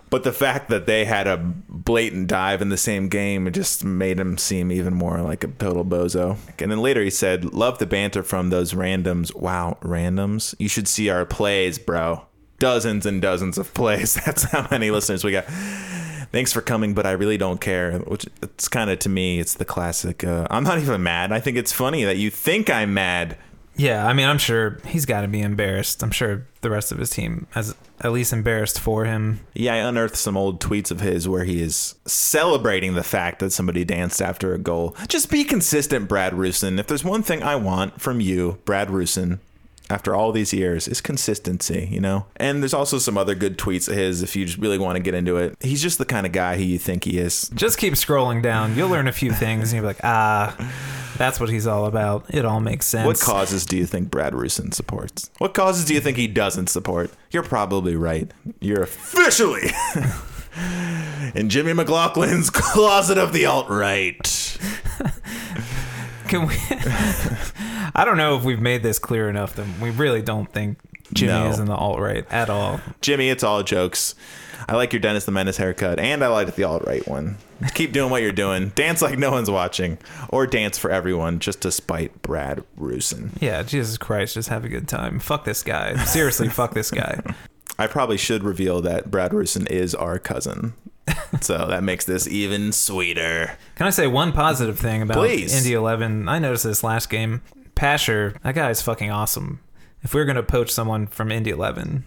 But 0.09 0.23
the 0.23 0.33
fact 0.33 0.69
that 0.69 0.87
they 0.87 1.05
had 1.05 1.27
a 1.27 1.37
blatant 1.37 2.27
dive 2.27 2.61
in 2.61 2.69
the 2.69 2.77
same 2.77 3.09
game 3.09 3.45
it 3.47 3.51
just 3.51 3.83
made 3.83 4.19
him 4.19 4.37
seem 4.39 4.71
even 4.71 4.93
more 4.93 5.21
like 5.21 5.43
a 5.43 5.47
total 5.47 5.85
bozo. 5.85 6.37
And 6.57 6.71
then 6.71 6.81
later 6.81 7.03
he 7.03 7.11
said, 7.11 7.53
"Love 7.53 7.77
the 7.77 7.85
banter 7.85 8.23
from 8.23 8.49
those 8.49 8.73
randoms. 8.73 9.35
Wow, 9.35 9.77
randoms. 9.81 10.55
You 10.57 10.67
should 10.67 10.87
see 10.87 11.09
our 11.09 11.25
plays, 11.25 11.77
bro. 11.77 12.25
Dozens 12.57 13.05
and 13.05 13.21
dozens 13.21 13.57
of 13.57 13.73
plays. 13.73 14.15
That's 14.25 14.43
how 14.45 14.67
many 14.71 14.89
listeners 14.89 15.23
we 15.23 15.31
got." 15.31 15.45
Thanks 16.31 16.53
for 16.53 16.61
coming, 16.61 16.93
but 16.93 17.05
I 17.05 17.11
really 17.11 17.37
don't 17.37 17.59
care. 17.59 17.99
Which 17.99 18.27
it's 18.41 18.67
kind 18.67 18.89
of 18.89 18.99
to 18.99 19.09
me, 19.09 19.39
it's 19.39 19.55
the 19.55 19.65
classic. 19.65 20.23
Uh, 20.23 20.47
I'm 20.49 20.63
not 20.63 20.77
even 20.81 21.03
mad. 21.03 21.31
I 21.31 21.39
think 21.39 21.57
it's 21.57 21.71
funny 21.71 22.03
that 22.03 22.17
you 22.17 22.29
think 22.29 22.69
I'm 22.69 22.93
mad. 22.93 23.37
Yeah, 23.75 24.05
I 24.05 24.11
mean, 24.11 24.27
I'm 24.27 24.37
sure 24.37 24.79
he's 24.85 25.05
got 25.05 25.21
to 25.21 25.29
be 25.29 25.41
embarrassed. 25.41 26.03
I'm 26.03 26.11
sure 26.11 26.45
the 26.59 26.69
rest 26.69 26.91
of 26.91 26.97
his 26.97 27.11
team 27.11 27.47
has 27.51 27.73
at 28.01 28.11
least 28.11 28.33
embarrassed 28.33 28.77
for 28.77 29.05
him. 29.05 29.39
Yeah, 29.53 29.73
I 29.73 29.77
unearthed 29.77 30.17
some 30.17 30.35
old 30.35 30.59
tweets 30.59 30.91
of 30.91 30.99
his 30.99 31.29
where 31.29 31.45
he 31.45 31.61
is 31.61 31.95
celebrating 32.05 32.95
the 32.95 33.03
fact 33.03 33.39
that 33.39 33.51
somebody 33.51 33.85
danced 33.85 34.21
after 34.21 34.53
a 34.53 34.57
goal. 34.57 34.97
Just 35.07 35.31
be 35.31 35.45
consistent, 35.45 36.09
Brad 36.09 36.33
Rusin. 36.33 36.77
If 36.77 36.87
there's 36.87 37.05
one 37.05 37.23
thing 37.23 37.41
I 37.41 37.55
want 37.55 38.01
from 38.01 38.19
you, 38.19 38.59
Brad 38.65 38.89
Rusin, 38.89 39.39
after 39.89 40.15
all 40.15 40.31
these 40.31 40.53
years 40.53 40.87
is 40.87 41.01
consistency, 41.01 41.87
you 41.91 41.99
know? 41.99 42.25
And 42.35 42.61
there's 42.61 42.73
also 42.73 42.97
some 42.99 43.17
other 43.17 43.35
good 43.35 43.57
tweets 43.57 43.87
of 43.87 43.95
his 43.95 44.21
if 44.21 44.35
you 44.35 44.45
just 44.45 44.57
really 44.57 44.77
want 44.77 44.97
to 44.97 45.01
get 45.01 45.13
into 45.13 45.37
it. 45.37 45.55
He's 45.59 45.81
just 45.81 45.97
the 45.97 46.05
kind 46.05 46.25
of 46.25 46.31
guy 46.31 46.57
who 46.57 46.63
you 46.63 46.77
think 46.77 47.03
he 47.05 47.17
is. 47.17 47.49
Just 47.55 47.77
keep 47.77 47.93
scrolling 47.93 48.41
down. 48.43 48.75
You'll 48.75 48.89
learn 48.89 49.07
a 49.07 49.11
few 49.11 49.31
things, 49.31 49.71
and 49.71 49.77
you'll 49.77 49.83
be 49.83 49.87
like, 49.87 50.03
ah, 50.03 50.55
that's 51.17 51.39
what 51.39 51.49
he's 51.49 51.67
all 51.67 51.85
about. 51.85 52.25
It 52.29 52.45
all 52.45 52.61
makes 52.61 52.85
sense. 52.85 53.07
What 53.07 53.19
causes 53.19 53.65
do 53.65 53.77
you 53.77 53.85
think 53.85 54.11
Brad 54.11 54.33
Rusin 54.33 54.73
supports? 54.73 55.29
What 55.39 55.53
causes 55.53 55.85
do 55.85 55.93
you 55.93 55.99
think 56.01 56.17
he 56.17 56.27
doesn't 56.27 56.67
support? 56.67 57.11
You're 57.31 57.43
probably 57.43 57.95
right. 57.95 58.31
You're 58.59 58.83
officially 58.83 59.71
in 61.35 61.49
Jimmy 61.49 61.73
McLaughlin's 61.73 62.49
closet 62.53 63.17
of 63.17 63.33
the 63.33 63.45
alt 63.45 63.69
right. 63.69 64.57
Can 66.27 66.47
we? 66.47 66.55
I 67.95 68.05
don't 68.05 68.17
know 68.17 68.37
if 68.37 68.43
we've 68.43 68.59
made 68.61 68.83
this 68.83 68.99
clear 68.99 69.29
enough 69.29 69.55
that 69.55 69.65
we 69.81 69.89
really 69.89 70.21
don't 70.21 70.51
think 70.51 70.77
Jimmy 71.13 71.31
No. 71.33 71.49
is 71.49 71.59
in 71.59 71.65
the 71.65 71.75
alt 71.75 71.99
right 71.99 72.25
at 72.31 72.49
all. 72.49 72.79
Jimmy, 73.01 73.29
it's 73.29 73.43
all 73.43 73.63
jokes. 73.63 74.15
I 74.67 74.75
like 74.75 74.93
your 74.93 74.99
Dennis 74.99 75.25
the 75.25 75.31
Menace 75.31 75.57
haircut, 75.57 75.99
and 75.99 76.23
I 76.23 76.27
liked 76.27 76.55
the 76.55 76.63
alt 76.65 76.83
right 76.85 77.07
one. 77.07 77.37
Keep 77.73 77.91
doing 77.93 78.11
what 78.11 78.21
you're 78.21 78.31
doing. 78.31 78.69
Dance 78.75 79.01
like 79.01 79.17
no 79.17 79.31
one's 79.31 79.49
watching, 79.49 79.97
or 80.29 80.45
dance 80.45 80.77
for 80.77 80.91
everyone 80.91 81.39
just 81.39 81.61
to 81.61 81.71
spite 81.71 82.21
Brad 82.21 82.63
Rusin. 82.79 83.31
Yeah, 83.41 83.63
Jesus 83.63 83.97
Christ, 83.97 84.35
just 84.35 84.49
have 84.49 84.63
a 84.65 84.69
good 84.69 84.87
time. 84.87 85.19
Fuck 85.19 85.45
this 85.45 85.63
guy. 85.63 85.95
Seriously, 86.05 86.49
fuck 86.49 86.73
this 86.73 86.91
guy. 86.91 87.19
I 87.77 87.87
probably 87.87 88.17
should 88.17 88.43
reveal 88.43 88.81
that 88.81 89.09
Brad 89.09 89.31
Rusin 89.31 89.65
is 89.69 89.95
our 89.95 90.19
cousin. 90.19 90.73
so 91.41 91.65
that 91.67 91.81
makes 91.83 92.05
this 92.05 92.27
even 92.27 92.71
sweeter. 92.71 93.57
Can 93.75 93.87
I 93.87 93.89
say 93.89 94.05
one 94.07 94.31
positive 94.31 94.77
thing 94.77 95.01
about 95.01 95.17
Please. 95.17 95.55
Indy 95.57 95.73
11? 95.73 96.29
I 96.29 96.37
noticed 96.39 96.65
this 96.65 96.83
last 96.83 97.09
game. 97.09 97.41
Pasher, 97.79 98.35
that 98.43 98.55
guy 98.55 98.69
is 98.71 98.81
fucking 98.81 99.09
awesome. 99.09 99.61
If 100.01 100.13
we 100.13 100.19
are 100.19 100.25
going 100.25 100.35
to 100.35 100.43
poach 100.43 100.69
someone 100.69 101.07
from 101.07 101.31
Indy 101.31 101.51
11, 101.51 102.03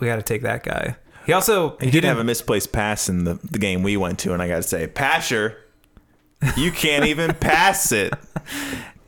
we 0.00 0.06
got 0.06 0.16
to 0.16 0.22
take 0.22 0.42
that 0.42 0.62
guy. 0.62 0.96
He 1.24 1.32
also 1.32 1.78
He 1.78 1.90
did 1.90 2.04
have 2.04 2.18
a 2.18 2.24
misplaced 2.24 2.72
pass 2.72 3.08
in 3.08 3.24
the, 3.24 3.40
the 3.42 3.58
game 3.58 3.82
we 3.82 3.96
went 3.96 4.18
to, 4.20 4.34
and 4.34 4.42
I 4.42 4.48
got 4.48 4.56
to 4.56 4.62
say, 4.62 4.86
Pasher, 4.86 5.56
you 6.58 6.70
can't 6.70 7.06
even 7.06 7.32
pass 7.40 7.90
it. 7.90 8.12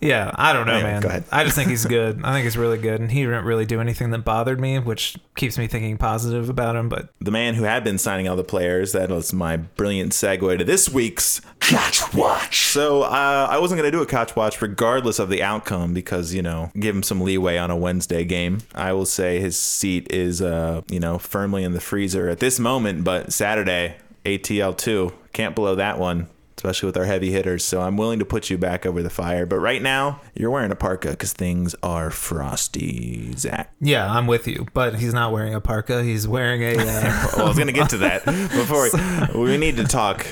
Yeah, 0.00 0.30
I 0.35 0.52
don't 0.52 0.66
know, 0.66 0.75
Anyway, 0.75 0.90
man. 0.92 1.02
go 1.02 1.09
ahead. 1.09 1.25
I 1.30 1.45
just 1.45 1.57
think 1.57 1.69
he's 1.69 1.85
good. 1.99 2.21
I 2.25 2.33
think 2.33 2.45
he's 2.45 2.57
really 2.57 2.78
good, 2.78 3.00
and 3.00 3.11
he 3.11 3.23
didn't 3.23 3.45
really 3.45 3.66
do 3.66 3.80
anything 3.80 4.11
that 4.11 4.25
bothered 4.25 4.59
me, 4.59 4.78
which 4.78 5.16
keeps 5.37 5.59
me 5.59 5.66
thinking 5.66 5.99
positive 5.99 6.49
about 6.49 6.75
him. 6.76 6.88
But 6.88 7.11
The 7.21 7.30
man 7.30 7.54
who 7.54 7.64
had 7.64 7.85
been 7.85 7.99
signing 7.99 8.26
all 8.28 8.37
the 8.37 8.45
players, 8.45 8.92
that 8.92 9.11
was 9.11 9.33
my 9.33 9.59
brilliant 9.59 10.12
segue 10.12 10.59
to 10.59 10.64
this 10.64 10.88
week's 10.88 11.42
Catch 11.61 12.14
Watch. 12.14 12.64
So 12.69 13.02
uh, 13.02 13.47
I 13.50 13.59
wasn't 13.59 13.78
going 13.78 13.90
to 13.92 13.97
do 13.97 14.02
a 14.02 14.07
Catch 14.07 14.35
Watch 14.37 14.62
regardless 14.62 15.19
of 15.19 15.28
the 15.28 15.42
outcome 15.42 15.92
because, 15.92 16.33
you 16.33 16.40
know, 16.42 16.71
give 16.78 16.97
him 16.97 17.02
some 17.02 17.21
leeway 17.21 17.59
on 17.59 17.71
a 17.71 17.76
Wednesday 17.76 18.25
game. 18.25 18.59
I 18.75 18.92
will 18.95 19.07
say 19.07 19.38
his 19.38 19.59
seat 19.59 20.11
is, 20.11 20.40
uh, 20.40 20.80
you 20.90 20.99
know, 21.00 21.19
firmly 21.19 21.62
in 21.62 21.73
the 21.73 21.80
freezer 21.80 22.28
at 22.28 22.38
this 22.40 22.59
moment, 22.59 23.04
but 23.04 23.33
Saturday, 23.33 23.97
ATL2, 24.25 25.12
can't 25.33 25.54
blow 25.54 25.75
that 25.75 25.99
one. 25.99 26.28
Especially 26.61 26.88
with 26.88 26.97
our 26.99 27.07
heavy 27.07 27.33
hitters, 27.33 27.64
so 27.64 27.81
I'm 27.81 27.97
willing 27.97 28.19
to 28.19 28.26
put 28.26 28.50
you 28.50 28.59
back 28.59 28.85
over 28.85 29.02
the 29.02 29.09
fire. 29.09 29.47
But 29.47 29.61
right 29.61 29.81
now, 29.81 30.21
you're 30.35 30.50
wearing 30.50 30.71
a 30.71 30.76
parka 30.76 31.09
because 31.12 31.33
things 31.33 31.75
are 31.83 32.11
frosty, 32.11 33.33
Zach. 33.38 33.73
yeah, 33.81 34.12
I'm 34.12 34.26
with 34.26 34.47
you. 34.47 34.67
But 34.75 34.97
he's 34.97 35.14
not 35.14 35.33
wearing 35.33 35.55
a 35.55 35.62
parka. 35.62 36.05
He's 36.05 36.29
wearing 36.29 36.62
a. 36.62 36.76
Uh, 36.76 37.29
well, 37.35 37.47
I 37.47 37.49
was 37.49 37.57
going 37.57 37.69
to 37.69 37.73
get 37.73 37.88
to 37.88 37.97
that 37.97 38.26
before 38.26 38.90
we, 39.33 39.52
we 39.52 39.57
need 39.57 39.79
to 39.79 39.85
talk 39.85 40.26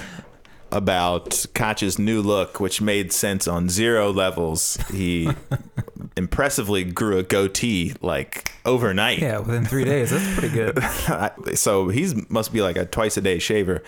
about 0.71 1.47
Koch's 1.55 1.99
new 1.99 2.21
look, 2.21 2.61
which 2.61 2.83
made 2.83 3.11
sense 3.11 3.49
on 3.49 3.71
zero 3.71 4.13
levels. 4.13 4.77
He 4.93 5.31
impressively 6.19 6.85
grew 6.85 7.19
a 7.19 7.23
goatee 7.23 7.95
like 8.03 8.53
overnight. 8.65 9.21
yeah, 9.21 9.39
within 9.39 9.65
three 9.65 9.85
days. 9.85 10.11
That's 10.11 10.39
pretty 10.39 10.55
good. 10.55 10.79
so 11.59 11.89
he's 11.89 12.29
must 12.29 12.53
be 12.53 12.61
like 12.61 12.77
a 12.77 12.85
twice 12.85 13.17
a 13.17 13.21
day 13.21 13.39
shaver, 13.39 13.83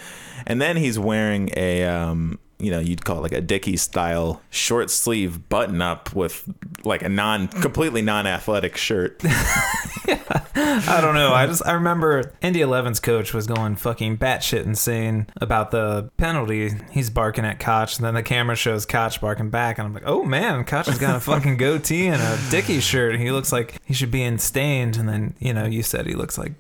and 0.47 0.63
then 0.63 0.77
he's 0.77 0.99
wearing 0.99 1.51
a 1.57 1.85
um, 1.85 2.39
you 2.59 2.71
know 2.71 2.79
you'd 2.79 3.05
call 3.05 3.19
it 3.19 3.21
like 3.21 3.33
a 3.33 3.41
Dickie 3.41 3.77
style 3.77 4.41
short 4.51 4.91
sleeve 4.91 5.49
button 5.49 5.83
up 5.83 6.15
with 6.15 6.49
like 6.85 7.03
a 7.03 7.09
non 7.09 7.49
completely 7.49 8.03
non 8.03 8.27
athletic 8.27 8.77
shirt. 8.77 9.23
I 10.55 11.01
don't 11.01 11.15
know. 11.15 11.33
I 11.33 11.47
just 11.47 11.65
I 11.67 11.73
remember 11.73 12.33
Indy 12.43 12.61
11's 12.61 13.01
coach 13.01 13.33
was 13.33 13.47
going 13.47 13.77
fucking 13.77 14.19
batshit 14.19 14.65
insane 14.65 15.27
about 15.41 15.71
the 15.71 16.11
penalty. 16.17 16.71
He's 16.91 17.11
barking 17.11 17.45
at 17.45 17.59
Koch, 17.61 17.97
and 17.97 18.05
then 18.05 18.15
the 18.15 18.23
camera 18.23 18.57
shows 18.57 18.87
Koch 18.87 19.21
barking 19.21 19.51
back, 19.51 19.79
and 19.79 19.87
I'm 19.87 19.95
like, 19.95 20.07
oh 20.07 20.25
man, 20.25 20.65
Koch 20.65 20.87
has 20.87 20.99
got 20.99 21.17
a 21.17 21.21
fucking 21.21 21.57
goatee 21.57 22.07
and 22.07 22.21
a 22.21 22.39
Dickie 22.51 22.81
shirt. 22.81 23.19
He 23.19 23.31
looks 23.31 23.53
like 23.53 23.81
he 23.85 23.95
should 23.95 24.11
be 24.11 24.23
in 24.23 24.39
Staind. 24.39 24.97
And 24.97 25.09
then 25.09 25.35
you 25.39 25.53
know 25.53 25.67
you 25.67 25.83
said 25.83 26.07
he 26.07 26.15
looks 26.15 26.39
like 26.39 26.53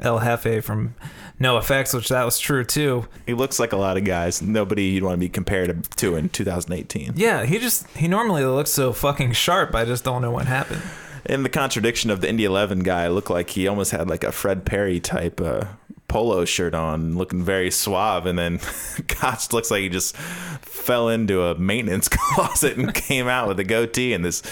El 0.00 0.20
Hefe 0.20 0.62
from 0.62 0.94
NOFX, 1.40 1.94
which 1.94 2.08
that 2.08 2.24
was 2.24 2.38
true 2.38 2.64
too. 2.64 3.06
He 3.26 3.34
looks 3.34 3.58
like 3.58 3.72
a 3.72 3.76
lot 3.76 3.96
of 3.96 4.04
guys. 4.04 4.42
Nobody 4.42 4.84
you'd 4.84 5.04
want 5.04 5.14
to 5.14 5.20
be 5.20 5.28
compared 5.28 5.84
to 5.96 6.16
in 6.16 6.28
2018. 6.28 7.14
Yeah, 7.16 7.44
he 7.44 7.58
just 7.58 7.88
he 7.96 8.08
normally 8.08 8.44
looks 8.44 8.70
so 8.70 8.92
fucking 8.92 9.32
sharp. 9.32 9.74
I 9.74 9.84
just 9.84 10.04
don't 10.04 10.22
know 10.22 10.30
what 10.30 10.46
happened. 10.46 10.82
In 11.26 11.42
the 11.42 11.48
contradiction 11.48 12.10
of 12.10 12.20
the 12.20 12.28
Indy 12.28 12.44
11 12.44 12.80
guy, 12.80 13.08
looked 13.08 13.30
like 13.30 13.50
he 13.50 13.66
almost 13.66 13.92
had 13.92 14.08
like 14.08 14.24
a 14.24 14.32
Fred 14.32 14.64
Perry 14.64 15.00
type 15.00 15.40
uh, 15.40 15.64
polo 16.08 16.44
shirt 16.44 16.74
on, 16.74 17.16
looking 17.16 17.42
very 17.42 17.70
suave. 17.70 18.26
And 18.26 18.38
then 18.38 18.58
Koch 19.08 19.52
looks 19.52 19.70
like 19.70 19.82
he 19.82 19.88
just 19.88 20.16
fell 20.16 21.08
into 21.08 21.42
a 21.42 21.54
maintenance 21.58 22.08
closet 22.10 22.76
and 22.76 22.94
came 22.94 23.26
out 23.26 23.48
with 23.48 23.58
a 23.58 23.64
goatee 23.64 24.12
and 24.12 24.24
this 24.24 24.42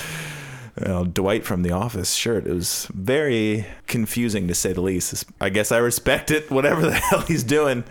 you 0.81 0.89
know, 0.89 1.05
Dwight 1.05 1.45
from 1.45 1.63
The 1.63 1.73
Office 1.73 2.15
shirt. 2.15 2.47
It 2.47 2.55
was 2.55 2.89
very 2.95 3.67
confusing 3.87 4.49
to 4.49 4.55
say 4.55 4.73
the 4.73 4.81
least. 4.81 5.25
I 5.41 5.51
guess 5.51 5.71
I 5.71 5.79
respect 5.79 6.31
it, 6.31 6.51
whatever 6.51 6.83
the 6.83 6.93
hell 7.11 7.21
he's 7.21 7.45
doing. 7.45 7.85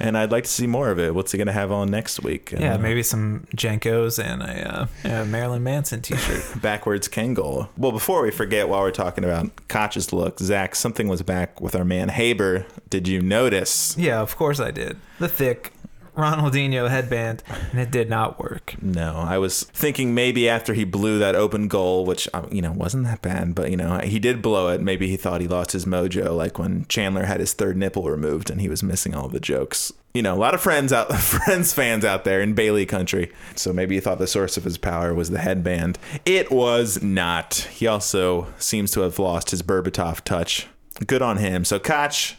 And 0.00 0.16
I'd 0.16 0.30
like 0.32 0.44
to 0.44 0.50
see 0.50 0.66
more 0.66 0.90
of 0.90 0.98
it. 0.98 1.14
What's 1.14 1.32
he 1.32 1.38
going 1.38 1.46
to 1.46 1.52
have 1.52 1.70
on 1.70 1.90
next 1.90 2.22
week? 2.22 2.52
Yeah, 2.58 2.74
Uh, 2.74 2.78
maybe 2.78 3.02
some 3.02 3.46
JNCOs 3.56 4.22
and 4.22 4.42
a, 4.42 4.80
uh, 4.80 5.22
a 5.22 5.24
Marilyn 5.26 5.62
Manson 5.62 6.00
T-shirt. 6.00 6.60
backwards 6.62 7.08
Kangol. 7.08 7.68
Well, 7.76 7.92
before 7.92 8.22
we 8.22 8.30
forget, 8.30 8.68
while 8.68 8.80
we're 8.80 8.90
talking 8.90 9.24
about 9.24 9.50
Koch's 9.68 10.12
look, 10.12 10.38
Zach, 10.38 10.74
something 10.74 11.08
was 11.08 11.22
back 11.22 11.60
with 11.60 11.74
our 11.74 11.84
man 11.84 12.08
Haber. 12.08 12.66
Did 12.90 13.06
you 13.08 13.20
notice? 13.20 13.96
Yeah, 13.98 14.20
of 14.20 14.36
course 14.36 14.60
I 14.60 14.70
did. 14.70 14.96
The 15.18 15.28
thick 15.28 15.72
Ronaldinho 16.16 16.88
headband, 16.88 17.42
and 17.70 17.80
it 17.80 17.90
did 17.90 18.08
not 18.08 18.38
work. 18.38 18.76
No, 18.80 19.16
I 19.16 19.38
was 19.38 19.64
thinking 19.64 20.14
maybe 20.14 20.48
after 20.48 20.74
he 20.74 20.84
blew 20.84 21.18
that 21.18 21.34
open 21.34 21.68
goal, 21.68 22.04
which 22.04 22.28
uh, 22.32 22.46
you 22.50 22.62
know 22.62 22.72
wasn't 22.72 23.04
that 23.04 23.22
bad, 23.22 23.54
but 23.54 23.70
you 23.70 23.76
know 23.76 23.98
he 23.98 24.18
did 24.18 24.42
blow 24.42 24.68
it. 24.68 24.80
Maybe 24.80 25.08
he 25.08 25.16
thought 25.16 25.40
he 25.40 25.48
lost 25.48 25.72
his 25.72 25.84
mojo, 25.84 26.36
like 26.36 26.58
when 26.58 26.86
Chandler 26.86 27.24
had 27.24 27.40
his 27.40 27.52
third 27.52 27.76
nipple 27.76 28.08
removed 28.08 28.50
and 28.50 28.60
he 28.60 28.68
was 28.68 28.82
missing 28.82 29.14
all 29.14 29.28
the 29.28 29.40
jokes. 29.40 29.92
You 30.14 30.22
know, 30.22 30.34
a 30.34 30.38
lot 30.38 30.54
of 30.54 30.60
friends 30.60 30.92
out, 30.92 31.12
friends 31.18 31.72
fans 31.72 32.04
out 32.04 32.24
there 32.24 32.40
in 32.40 32.54
Bailey 32.54 32.86
country. 32.86 33.32
So 33.56 33.72
maybe 33.72 33.96
he 33.96 34.00
thought 34.00 34.18
the 34.18 34.28
source 34.28 34.56
of 34.56 34.62
his 34.62 34.78
power 34.78 35.12
was 35.12 35.30
the 35.30 35.38
headband. 35.40 35.98
It 36.24 36.52
was 36.52 37.02
not. 37.02 37.68
He 37.72 37.88
also 37.88 38.46
seems 38.58 38.92
to 38.92 39.00
have 39.00 39.18
lost 39.18 39.50
his 39.50 39.62
Berbatov 39.62 40.20
touch. 40.20 40.68
Good 41.04 41.22
on 41.22 41.38
him. 41.38 41.64
So 41.64 41.80
Koch, 41.80 42.36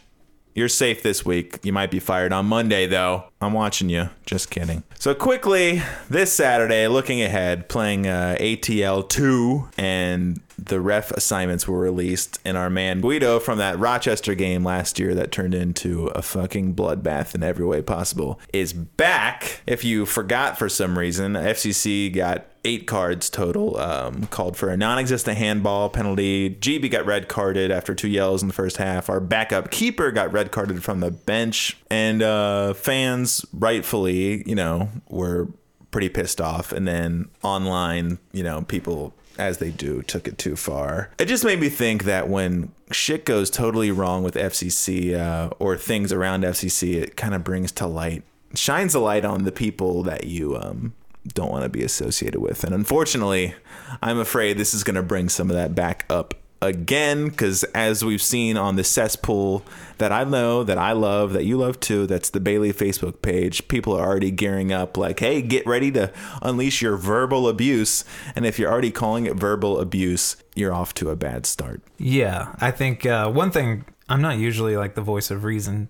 you're 0.56 0.68
safe 0.70 1.02
this 1.02 1.24
week. 1.24 1.60
You 1.62 1.72
might 1.72 1.90
be 1.90 2.00
fired 2.00 2.32
on 2.32 2.46
Monday, 2.46 2.86
though. 2.86 3.24
I'm 3.40 3.52
watching 3.52 3.90
you. 3.90 4.08
Just 4.24 4.50
kidding. 4.50 4.82
So, 4.98 5.14
quickly, 5.14 5.82
this 6.08 6.32
Saturday, 6.32 6.88
looking 6.88 7.22
ahead, 7.22 7.68
playing 7.68 8.06
uh, 8.06 8.36
ATL 8.40 9.06
2, 9.08 9.68
and 9.76 10.40
the 10.58 10.80
ref 10.80 11.10
assignments 11.10 11.68
were 11.68 11.78
released, 11.78 12.38
and 12.44 12.56
our 12.56 12.70
man 12.70 13.00
Guido 13.00 13.38
from 13.38 13.58
that 13.58 13.78
Rochester 13.78 14.34
game 14.34 14.64
last 14.64 14.98
year 14.98 15.14
that 15.14 15.32
turned 15.32 15.54
into 15.54 16.06
a 16.08 16.22
fucking 16.22 16.74
bloodbath 16.74 17.34
in 17.34 17.42
every 17.42 17.66
way 17.66 17.82
possible 17.82 18.40
is 18.52 18.72
back. 18.72 19.60
If 19.66 19.84
you 19.84 20.06
forgot 20.06 20.58
for 20.58 20.68
some 20.68 20.98
reason, 20.98 21.34
FCC 21.34 22.12
got 22.14 22.46
eight 22.66 22.86
cards 22.86 23.30
total, 23.30 23.78
um, 23.78 24.26
called 24.26 24.56
for 24.56 24.68
a 24.68 24.76
non 24.76 24.98
existent 24.98 25.38
handball 25.38 25.88
penalty. 25.88 26.50
GB 26.50 26.90
got 26.90 27.06
red 27.06 27.28
carded 27.28 27.70
after 27.70 27.94
two 27.94 28.08
yells 28.08 28.42
in 28.42 28.48
the 28.48 28.54
first 28.54 28.76
half. 28.76 29.08
Our 29.08 29.20
backup 29.20 29.70
keeper 29.70 30.10
got 30.10 30.32
red 30.32 30.50
carded 30.50 30.82
from 30.82 31.00
the 31.00 31.10
bench. 31.10 31.76
And 31.90 32.22
uh, 32.22 32.74
fans, 32.74 33.44
rightfully, 33.52 34.42
you 34.48 34.54
know, 34.54 34.88
were 35.08 35.48
pretty 35.90 36.08
pissed 36.08 36.40
off. 36.40 36.72
And 36.72 36.86
then 36.86 37.28
online, 37.42 38.18
you 38.32 38.42
know, 38.42 38.62
people 38.62 39.14
as 39.38 39.58
they 39.58 39.70
do, 39.70 40.02
took 40.02 40.26
it 40.28 40.38
too 40.38 40.56
far. 40.56 41.10
It 41.18 41.26
just 41.26 41.44
made 41.44 41.60
me 41.60 41.68
think 41.68 42.04
that 42.04 42.28
when 42.28 42.72
shit 42.90 43.24
goes 43.24 43.50
totally 43.50 43.90
wrong 43.90 44.22
with 44.22 44.34
FCC 44.34 45.18
uh, 45.18 45.50
or 45.58 45.76
things 45.76 46.12
around 46.12 46.44
FCC, 46.44 46.94
it 46.94 47.16
kind 47.16 47.34
of 47.34 47.44
brings 47.44 47.72
to 47.72 47.86
light, 47.86 48.22
shines 48.54 48.94
a 48.94 49.00
light 49.00 49.24
on 49.24 49.44
the 49.44 49.52
people 49.52 50.02
that 50.04 50.24
you 50.24 50.56
um, 50.56 50.94
don't 51.34 51.50
want 51.50 51.64
to 51.64 51.68
be 51.68 51.82
associated 51.82 52.40
with. 52.40 52.64
And 52.64 52.74
unfortunately, 52.74 53.54
I'm 54.02 54.18
afraid 54.18 54.58
this 54.58 54.74
is 54.74 54.84
going 54.84 54.96
to 54.96 55.02
bring 55.02 55.28
some 55.28 55.50
of 55.50 55.56
that 55.56 55.74
back 55.74 56.04
up 56.08 56.34
again 56.62 57.28
because 57.28 57.64
as 57.74 58.04
we've 58.04 58.22
seen 58.22 58.56
on 58.56 58.76
the 58.76 58.84
cesspool 58.84 59.62
that 59.98 60.10
I 60.10 60.24
know 60.24 60.64
that 60.64 60.78
I 60.78 60.92
love 60.92 61.32
that 61.34 61.44
you 61.44 61.58
love 61.58 61.80
too 61.80 62.06
that's 62.06 62.30
the 62.30 62.40
Bailey 62.40 62.72
Facebook 62.72 63.20
page 63.20 63.68
people 63.68 63.94
are 63.94 64.06
already 64.06 64.30
gearing 64.30 64.72
up 64.72 64.96
like 64.96 65.20
hey 65.20 65.42
get 65.42 65.66
ready 65.66 65.90
to 65.92 66.10
unleash 66.40 66.80
your 66.80 66.96
verbal 66.96 67.46
abuse 67.48 68.04
and 68.34 68.46
if 68.46 68.58
you're 68.58 68.70
already 68.70 68.90
calling 68.90 69.26
it 69.26 69.36
verbal 69.36 69.78
abuse 69.78 70.36
you're 70.54 70.72
off 70.72 70.94
to 70.94 71.10
a 71.10 71.16
bad 71.16 71.44
start 71.46 71.82
Yeah, 71.98 72.54
I 72.58 72.70
think 72.70 73.04
uh, 73.04 73.30
one 73.30 73.50
thing 73.50 73.84
I'm 74.08 74.22
not 74.22 74.38
usually 74.38 74.76
like 74.76 74.94
the 74.94 75.02
voice 75.02 75.30
of 75.30 75.44
reason, 75.44 75.88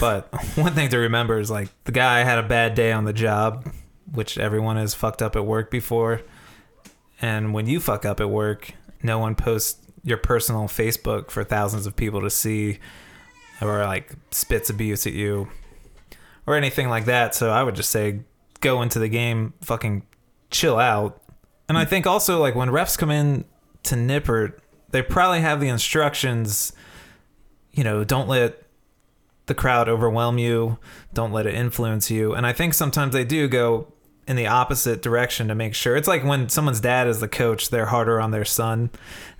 but 0.00 0.28
one 0.56 0.74
thing 0.74 0.88
to 0.90 0.98
remember 0.98 1.38
is 1.38 1.50
like 1.50 1.68
the 1.84 1.92
guy 1.92 2.24
had 2.24 2.38
a 2.38 2.42
bad 2.42 2.74
day 2.74 2.92
on 2.92 3.04
the 3.04 3.12
job, 3.12 3.72
which 4.12 4.38
everyone 4.38 4.76
has 4.76 4.94
fucked 4.94 5.22
up 5.22 5.36
at 5.36 5.44
work 5.44 5.70
before. 5.70 6.22
And 7.20 7.52
when 7.52 7.66
you 7.66 7.80
fuck 7.80 8.04
up 8.04 8.20
at 8.20 8.30
work, 8.30 8.72
no 9.02 9.18
one 9.18 9.34
posts 9.34 9.84
your 10.02 10.18
personal 10.18 10.64
Facebook 10.64 11.30
for 11.30 11.44
thousands 11.44 11.86
of 11.86 11.96
people 11.96 12.20
to 12.22 12.30
see 12.30 12.78
or 13.60 13.84
like 13.84 14.12
spits 14.30 14.70
abuse 14.70 15.06
at 15.06 15.12
you 15.12 15.48
or 16.46 16.54
anything 16.54 16.88
like 16.88 17.06
that. 17.06 17.34
So 17.34 17.50
I 17.50 17.62
would 17.62 17.74
just 17.74 17.90
say 17.90 18.20
go 18.60 18.82
into 18.82 18.98
the 18.98 19.08
game, 19.08 19.54
fucking 19.60 20.04
chill 20.50 20.78
out. 20.78 21.22
And 21.68 21.76
I 21.76 21.84
think 21.84 22.06
also 22.06 22.40
like 22.40 22.54
when 22.54 22.68
refs 22.68 22.96
come 22.96 23.10
in 23.10 23.44
to 23.84 23.94
Nippert, 23.94 24.58
they 24.90 25.02
probably 25.02 25.40
have 25.40 25.60
the 25.60 25.68
instructions, 25.68 26.72
you 27.72 27.84
know, 27.84 28.04
don't 28.04 28.28
let 28.28 28.62
the 29.46 29.54
crowd 29.54 29.88
overwhelm 29.88 30.38
you, 30.38 30.78
don't 31.12 31.32
let 31.32 31.46
it 31.46 31.54
influence 31.54 32.10
you. 32.10 32.34
And 32.34 32.46
I 32.46 32.52
think 32.52 32.74
sometimes 32.74 33.12
they 33.12 33.24
do 33.24 33.48
go 33.48 33.92
in 34.28 34.36
the 34.36 34.46
opposite 34.46 35.02
direction 35.02 35.48
to 35.48 35.54
make 35.54 35.74
sure. 35.74 35.96
It's 35.96 36.06
like 36.06 36.22
when 36.22 36.48
someone's 36.50 36.80
dad 36.80 37.08
is 37.08 37.18
the 37.18 37.28
coach, 37.28 37.70
they're 37.70 37.86
harder 37.86 38.20
on 38.20 38.30
their 38.30 38.44
son. 38.44 38.90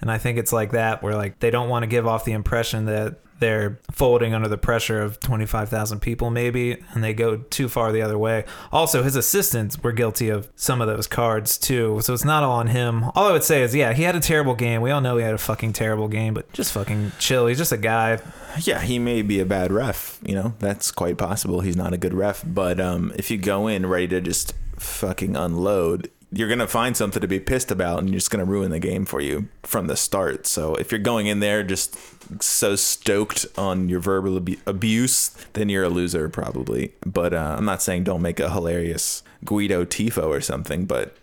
And 0.00 0.10
I 0.10 0.18
think 0.18 0.38
it's 0.38 0.52
like 0.52 0.72
that 0.72 1.02
where 1.02 1.14
like 1.14 1.38
they 1.40 1.50
don't 1.50 1.68
want 1.68 1.82
to 1.84 1.86
give 1.86 2.06
off 2.06 2.24
the 2.24 2.32
impression 2.32 2.86
that 2.86 3.20
they're 3.40 3.78
folding 3.92 4.34
under 4.34 4.48
the 4.48 4.58
pressure 4.58 5.00
of 5.00 5.20
25,000 5.20 6.00
people 6.00 6.28
maybe 6.28 6.82
and 6.92 7.04
they 7.04 7.14
go 7.14 7.36
too 7.36 7.68
far 7.68 7.92
the 7.92 8.02
other 8.02 8.18
way. 8.18 8.44
Also, 8.72 9.04
his 9.04 9.14
assistants 9.14 9.80
were 9.80 9.92
guilty 9.92 10.28
of 10.28 10.48
some 10.56 10.80
of 10.80 10.88
those 10.88 11.06
cards 11.06 11.56
too. 11.56 12.00
So 12.02 12.14
it's 12.14 12.24
not 12.24 12.42
all 12.42 12.56
on 12.56 12.66
him. 12.68 13.04
All 13.14 13.28
I 13.28 13.32
would 13.32 13.44
say 13.44 13.62
is 13.62 13.74
yeah, 13.76 13.92
he 13.92 14.02
had 14.02 14.16
a 14.16 14.20
terrible 14.20 14.56
game. 14.56 14.80
We 14.80 14.90
all 14.90 15.00
know 15.00 15.18
he 15.18 15.22
had 15.22 15.34
a 15.34 15.38
fucking 15.38 15.74
terrible 15.74 16.08
game, 16.08 16.34
but 16.34 16.52
just 16.52 16.72
fucking 16.72 17.12
chill. 17.20 17.46
He's 17.46 17.58
just 17.58 17.70
a 17.70 17.76
guy. 17.76 18.18
yeah 18.62 18.80
he 18.80 18.98
may 18.98 19.22
be 19.22 19.38
a 19.38 19.44
bad 19.44 19.70
ref 19.70 20.18
you 20.24 20.34
know 20.34 20.54
that's 20.58 20.90
quite 20.90 21.16
possible 21.18 21.60
he's 21.60 21.76
not 21.76 21.92
a 21.92 21.96
good 21.98 22.14
ref 22.14 22.42
but 22.44 22.80
um, 22.80 23.12
if 23.16 23.30
you 23.30 23.36
go 23.36 23.68
in 23.68 23.86
ready 23.86 24.08
to 24.08 24.20
just 24.20 24.52
fucking 24.78 25.36
unload 25.36 26.10
you're 26.30 26.48
gonna 26.48 26.66
find 26.66 26.96
something 26.96 27.22
to 27.22 27.28
be 27.28 27.40
pissed 27.40 27.70
about 27.70 28.00
and 28.00 28.10
you're 28.10 28.18
just 28.18 28.30
gonna 28.30 28.44
ruin 28.44 28.70
the 28.70 28.78
game 28.78 29.04
for 29.04 29.20
you 29.20 29.48
from 29.62 29.86
the 29.86 29.96
start. 29.96 30.46
So 30.46 30.74
if 30.74 30.92
you're 30.92 30.98
going 30.98 31.26
in 31.26 31.40
there 31.40 31.62
just 31.62 31.96
so 32.42 32.76
stoked 32.76 33.46
on 33.56 33.88
your 33.88 34.00
verbal 34.00 34.36
abu- 34.36 34.58
abuse 34.66 35.30
then 35.54 35.68
you're 35.68 35.84
a 35.84 35.88
loser 35.88 36.28
probably. 36.28 36.92
But 37.06 37.32
uh, 37.32 37.54
i'm 37.56 37.64
not 37.64 37.82
saying 37.82 38.04
don't 38.04 38.20
make 38.22 38.40
a 38.40 38.50
hilarious 38.50 39.22
guido 39.44 39.84
tifo 39.84 40.24
or 40.24 40.40
something 40.40 40.84
but 40.84 41.16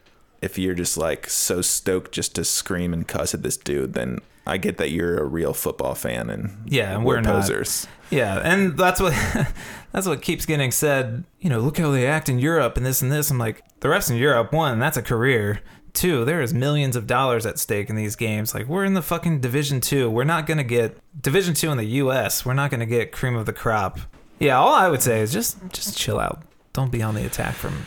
if 0.45 0.57
you're 0.57 0.75
just 0.75 0.97
like 0.97 1.29
so 1.29 1.61
stoked 1.61 2.11
just 2.11 2.35
to 2.35 2.43
scream 2.45 2.93
and 2.93 3.07
cuss 3.07 3.33
at 3.33 3.41
this 3.43 3.57
dude 3.57 3.93
then 3.93 4.19
i 4.47 4.55
get 4.57 4.77
that 4.77 4.91
you're 4.91 5.17
a 5.17 5.25
real 5.25 5.53
football 5.53 5.95
fan 5.95 6.29
and 6.29 6.55
Yeah, 6.65 6.95
and 6.95 7.03
we're 7.05 7.19
not. 7.21 7.33
posers 7.33 7.87
Yeah, 8.11 8.39
and 8.43 8.77
that's 8.77 8.99
what 9.01 9.13
that's 9.91 10.05
what 10.07 10.21
keeps 10.21 10.45
getting 10.45 10.71
said. 10.71 11.23
You 11.39 11.49
know, 11.49 11.59
look 11.59 11.77
how 11.79 11.89
they 11.89 12.05
act 12.05 12.29
in 12.29 12.37
Europe 12.37 12.77
and 12.77 12.85
this 12.85 13.01
and 13.01 13.11
this. 13.11 13.31
I'm 13.31 13.39
like, 13.39 13.63
the 13.79 13.87
refs 13.87 14.11
in 14.11 14.17
Europe, 14.17 14.53
one, 14.53 14.77
that's 14.77 14.97
a 14.97 15.01
career. 15.01 15.61
Two, 15.93 16.23
there 16.25 16.41
is 16.41 16.53
millions 16.53 16.95
of 16.95 17.07
dollars 17.07 17.45
at 17.47 17.57
stake 17.57 17.89
in 17.89 17.95
these 17.95 18.15
games. 18.15 18.53
Like 18.53 18.67
we're 18.67 18.85
in 18.85 18.93
the 18.93 19.01
fucking 19.01 19.39
Division 19.41 19.81
Two. 19.81 20.11
We're 20.11 20.23
not 20.35 20.45
gonna 20.45 20.63
get 20.63 20.99
Division 21.19 21.55
Two 21.55 21.71
in 21.71 21.77
the 21.77 21.91
U.S. 22.03 22.45
We're 22.45 22.53
not 22.53 22.69
gonna 22.69 22.85
get 22.85 23.11
cream 23.11 23.35
of 23.35 23.45
the 23.47 23.53
crop. 23.53 23.97
Yeah, 24.39 24.57
all 24.59 24.73
I 24.75 24.87
would 24.89 25.01
say 25.01 25.21
is 25.21 25.33
just 25.33 25.57
just 25.71 25.97
chill 25.97 26.19
out. 26.19 26.43
Don't 26.73 26.91
be 26.91 27.01
on 27.01 27.15
the 27.15 27.25
attack 27.25 27.55
from. 27.55 27.85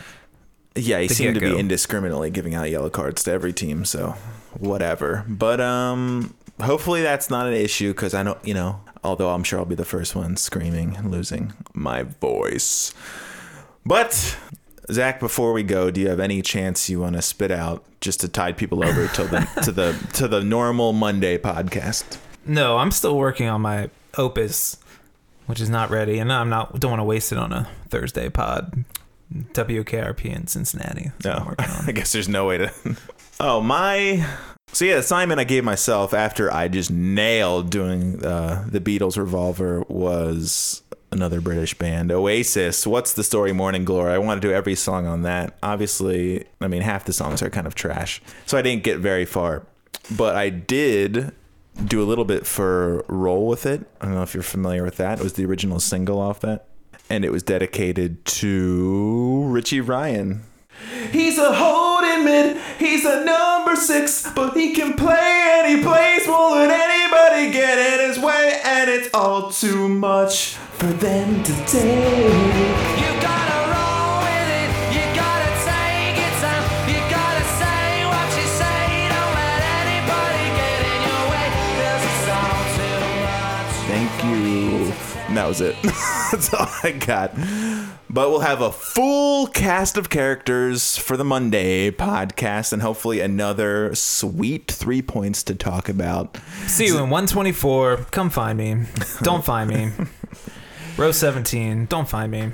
Yeah, 0.75 0.99
he 0.99 1.07
the 1.07 1.13
seemed 1.13 1.35
to 1.35 1.41
be 1.41 1.57
indiscriminately 1.57 2.29
giving 2.29 2.55
out 2.55 2.69
yellow 2.69 2.89
cards 2.89 3.23
to 3.23 3.31
every 3.31 3.53
team, 3.53 3.85
so 3.85 4.15
whatever. 4.57 5.25
But 5.27 5.59
um 5.59 6.33
hopefully 6.61 7.01
that's 7.01 7.29
not 7.29 7.47
an 7.47 7.53
issue 7.53 7.93
cuz 7.93 8.13
I 8.13 8.23
know, 8.23 8.37
you 8.43 8.53
know, 8.53 8.81
although 9.03 9.29
I'm 9.29 9.43
sure 9.43 9.59
I'll 9.59 9.65
be 9.65 9.75
the 9.75 9.85
first 9.85 10.15
one 10.15 10.37
screaming 10.37 10.95
and 10.95 11.11
losing 11.11 11.53
my 11.73 12.03
voice. 12.03 12.93
But 13.85 14.37
Zach, 14.91 15.19
before 15.19 15.53
we 15.53 15.63
go, 15.63 15.91
do 15.91 16.01
you 16.01 16.09
have 16.09 16.19
any 16.19 16.41
chance 16.41 16.89
you 16.89 16.99
want 16.99 17.15
to 17.15 17.21
spit 17.21 17.51
out 17.51 17.83
just 18.01 18.19
to 18.21 18.27
tide 18.27 18.57
people 18.57 18.83
over 18.83 19.07
till 19.07 19.27
the 19.27 19.47
to 19.63 19.71
the 19.71 19.95
to 20.13 20.27
the 20.27 20.41
normal 20.41 20.93
Monday 20.93 21.37
podcast? 21.37 22.17
No, 22.45 22.77
I'm 22.77 22.91
still 22.91 23.17
working 23.17 23.47
on 23.47 23.61
my 23.61 23.89
opus, 24.17 24.77
which 25.45 25.59
is 25.61 25.69
not 25.69 25.89
ready, 25.91 26.17
and 26.19 26.31
I'm 26.31 26.49
not 26.49 26.79
don't 26.79 26.89
want 26.91 27.01
to 27.01 27.05
waste 27.05 27.31
it 27.31 27.37
on 27.37 27.53
a 27.53 27.69
Thursday 27.89 28.29
pod. 28.29 28.83
WKRP 29.33 30.25
in 30.25 30.47
Cincinnati. 30.47 31.11
That's 31.19 31.45
what 31.45 31.55
I'm 31.59 31.67
No. 31.67 31.83
I 31.87 31.91
guess 31.91 32.11
there's 32.11 32.29
no 32.29 32.45
way 32.45 32.57
to. 32.59 32.71
Oh 33.41 33.61
my. 33.61 34.27
So 34.73 34.83
yeah, 34.83 34.95
the 34.95 34.99
assignment 34.99 35.39
I 35.39 35.45
gave 35.45 35.63
myself 35.63 36.13
after 36.13 36.53
I 36.53 36.67
just 36.67 36.91
nailed 36.91 37.69
doing 37.69 38.21
uh, 38.21 38.65
the 38.67 38.81
Beatles 38.81 39.17
Revolver 39.17 39.85
was 39.87 40.83
another 41.11 41.39
British 41.39 41.73
band, 41.73 42.11
Oasis. 42.11 42.85
What's 42.85 43.13
the 43.13 43.23
story, 43.23 43.53
Morning 43.53 43.85
Glory? 43.85 44.11
I 44.11 44.17
want 44.17 44.41
to 44.41 44.47
do 44.47 44.53
every 44.53 44.75
song 44.75 45.07
on 45.07 45.21
that. 45.23 45.57
Obviously, 45.63 46.45
I 46.59 46.67
mean 46.67 46.81
half 46.81 47.05
the 47.05 47.13
songs 47.13 47.41
are 47.41 47.49
kind 47.49 47.65
of 47.65 47.75
trash, 47.75 48.21
so 48.45 48.57
I 48.57 48.61
didn't 48.61 48.83
get 48.83 48.99
very 48.99 49.23
far. 49.23 49.65
But 50.15 50.35
I 50.35 50.49
did 50.49 51.31
do 51.85 52.01
a 52.01 52.05
little 52.05 52.25
bit 52.25 52.45
for 52.45 53.05
Roll 53.07 53.47
with 53.47 53.65
It. 53.65 53.87
I 54.01 54.05
don't 54.05 54.15
know 54.15 54.23
if 54.23 54.33
you're 54.33 54.43
familiar 54.43 54.83
with 54.83 54.97
that. 54.97 55.19
It 55.19 55.23
was 55.23 55.33
the 55.33 55.45
original 55.45 55.79
single 55.79 56.19
off 56.19 56.41
that, 56.41 56.67
and 57.09 57.25
it 57.25 57.31
was 57.31 57.43
dedicated 57.43 58.23
to 58.25 59.43
Richie 59.47 59.81
Ryan. 59.81 60.43
He's 61.11 61.37
a 61.37 61.53
holding 61.53 62.23
mid, 62.23 62.57
he's 62.77 63.03
a 63.05 63.25
number 63.25 63.75
six, 63.75 64.31
but 64.33 64.55
he 64.55 64.73
can 64.73 64.93
play 64.93 65.59
and 65.59 65.67
he 65.77 65.83
plays 65.83 66.25
more 66.27 66.55
than 66.55 66.71
anybody 66.71 67.51
get 67.51 67.77
in 67.77 68.07
his 68.09 68.17
way, 68.19 68.61
and 68.63 68.89
it's 68.89 69.09
all 69.13 69.51
too 69.51 69.89
much 69.89 70.53
for 70.79 70.87
them 70.87 71.43
to 71.43 71.51
take. 71.65 71.83
You 73.01 73.11
gotta 73.19 73.59
roll 73.73 74.23
with 74.23 74.49
it, 74.61 74.69
you 74.95 75.03
gotta 75.19 75.51
take 75.67 76.15
your 76.15 76.33
time, 76.39 76.63
you 76.87 76.99
gotta 77.11 77.43
say 77.59 78.05
what 78.07 78.29
you 78.39 78.47
say, 78.61 78.79
don't 79.11 79.33
let 79.35 79.61
anybody 79.83 80.45
get 80.61 80.79
in 80.93 80.99
your 81.09 81.23
way, 81.33 81.47
'cause 81.75 82.03
it's 82.07 82.27
all 82.39 82.63
too 82.79 83.03
much. 83.27 83.73
Thank 83.91 84.13
you. 84.23 84.93
And 85.27 85.35
that 85.37 85.47
was 85.47 85.59
it. 85.59 85.75
That's 86.31 86.53
all 86.53 86.67
I 86.83 86.91
got. 86.91 87.35
But 88.09 88.29
we'll 88.29 88.39
have 88.39 88.61
a 88.61 88.71
full 88.71 89.47
cast 89.47 89.97
of 89.97 90.09
characters 90.09 90.97
for 90.97 91.15
the 91.15 91.23
Monday 91.23 91.91
podcast 91.91 92.73
and 92.73 92.81
hopefully 92.81 93.19
another 93.19 93.93
sweet 93.95 94.71
three 94.71 95.01
points 95.01 95.43
to 95.43 95.55
talk 95.55 95.89
about. 95.89 96.37
See 96.65 96.85
you 96.85 96.95
in 96.95 97.09
124. 97.09 97.97
Come 98.11 98.29
find 98.29 98.57
me. 98.57 98.85
Don't 99.21 99.45
find 99.45 99.69
me. 99.69 99.91
Row 100.97 101.11
17. 101.11 101.85
Don't 101.85 102.09
find 102.09 102.31
me. 102.31 102.51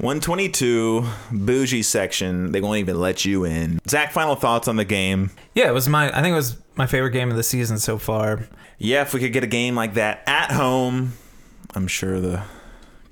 122, 0.00 1.04
bougie 1.30 1.82
section. 1.82 2.52
They 2.52 2.62
won't 2.62 2.78
even 2.78 2.98
let 2.98 3.26
you 3.26 3.44
in. 3.44 3.80
Zach, 3.86 4.12
final 4.12 4.34
thoughts 4.34 4.66
on 4.66 4.76
the 4.76 4.84
game? 4.84 5.30
Yeah, 5.54 5.68
it 5.68 5.74
was 5.74 5.90
my. 5.90 6.08
I 6.08 6.22
think 6.22 6.32
it 6.32 6.36
was 6.36 6.56
my 6.74 6.86
favorite 6.86 7.10
game 7.10 7.30
of 7.30 7.36
the 7.36 7.42
season 7.42 7.78
so 7.78 7.98
far. 7.98 8.46
Yeah, 8.78 9.02
if 9.02 9.12
we 9.12 9.20
could 9.20 9.34
get 9.34 9.44
a 9.44 9.48
game 9.48 9.74
like 9.74 9.94
that 9.94 10.22
at 10.26 10.52
home, 10.52 11.12
I'm 11.74 11.86
sure 11.86 12.18
the 12.18 12.44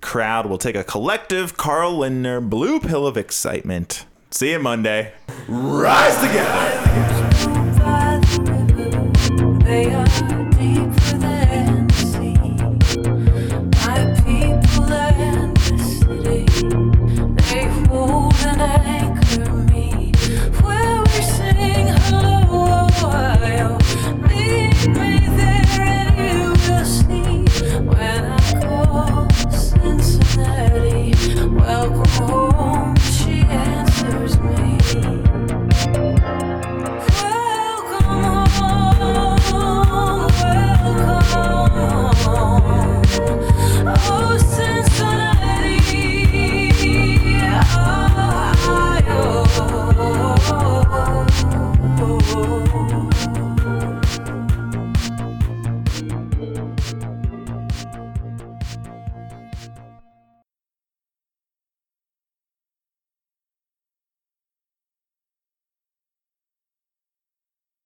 crowd 0.01 0.47
will 0.47 0.59
take 0.59 0.77
a 0.77 0.85
collective 0.85 1.57
Carl 1.57 1.99
Lindner 1.99 2.41
blue 2.41 2.81
pill 2.81 3.07
of 3.07 3.17
excitement. 3.17 4.07
See 4.31 4.51
you 4.53 4.59
Monday. 4.59 5.13
Rise 5.49 6.17
together. 6.17 6.81
Fly 7.77 8.21
through 8.25 8.59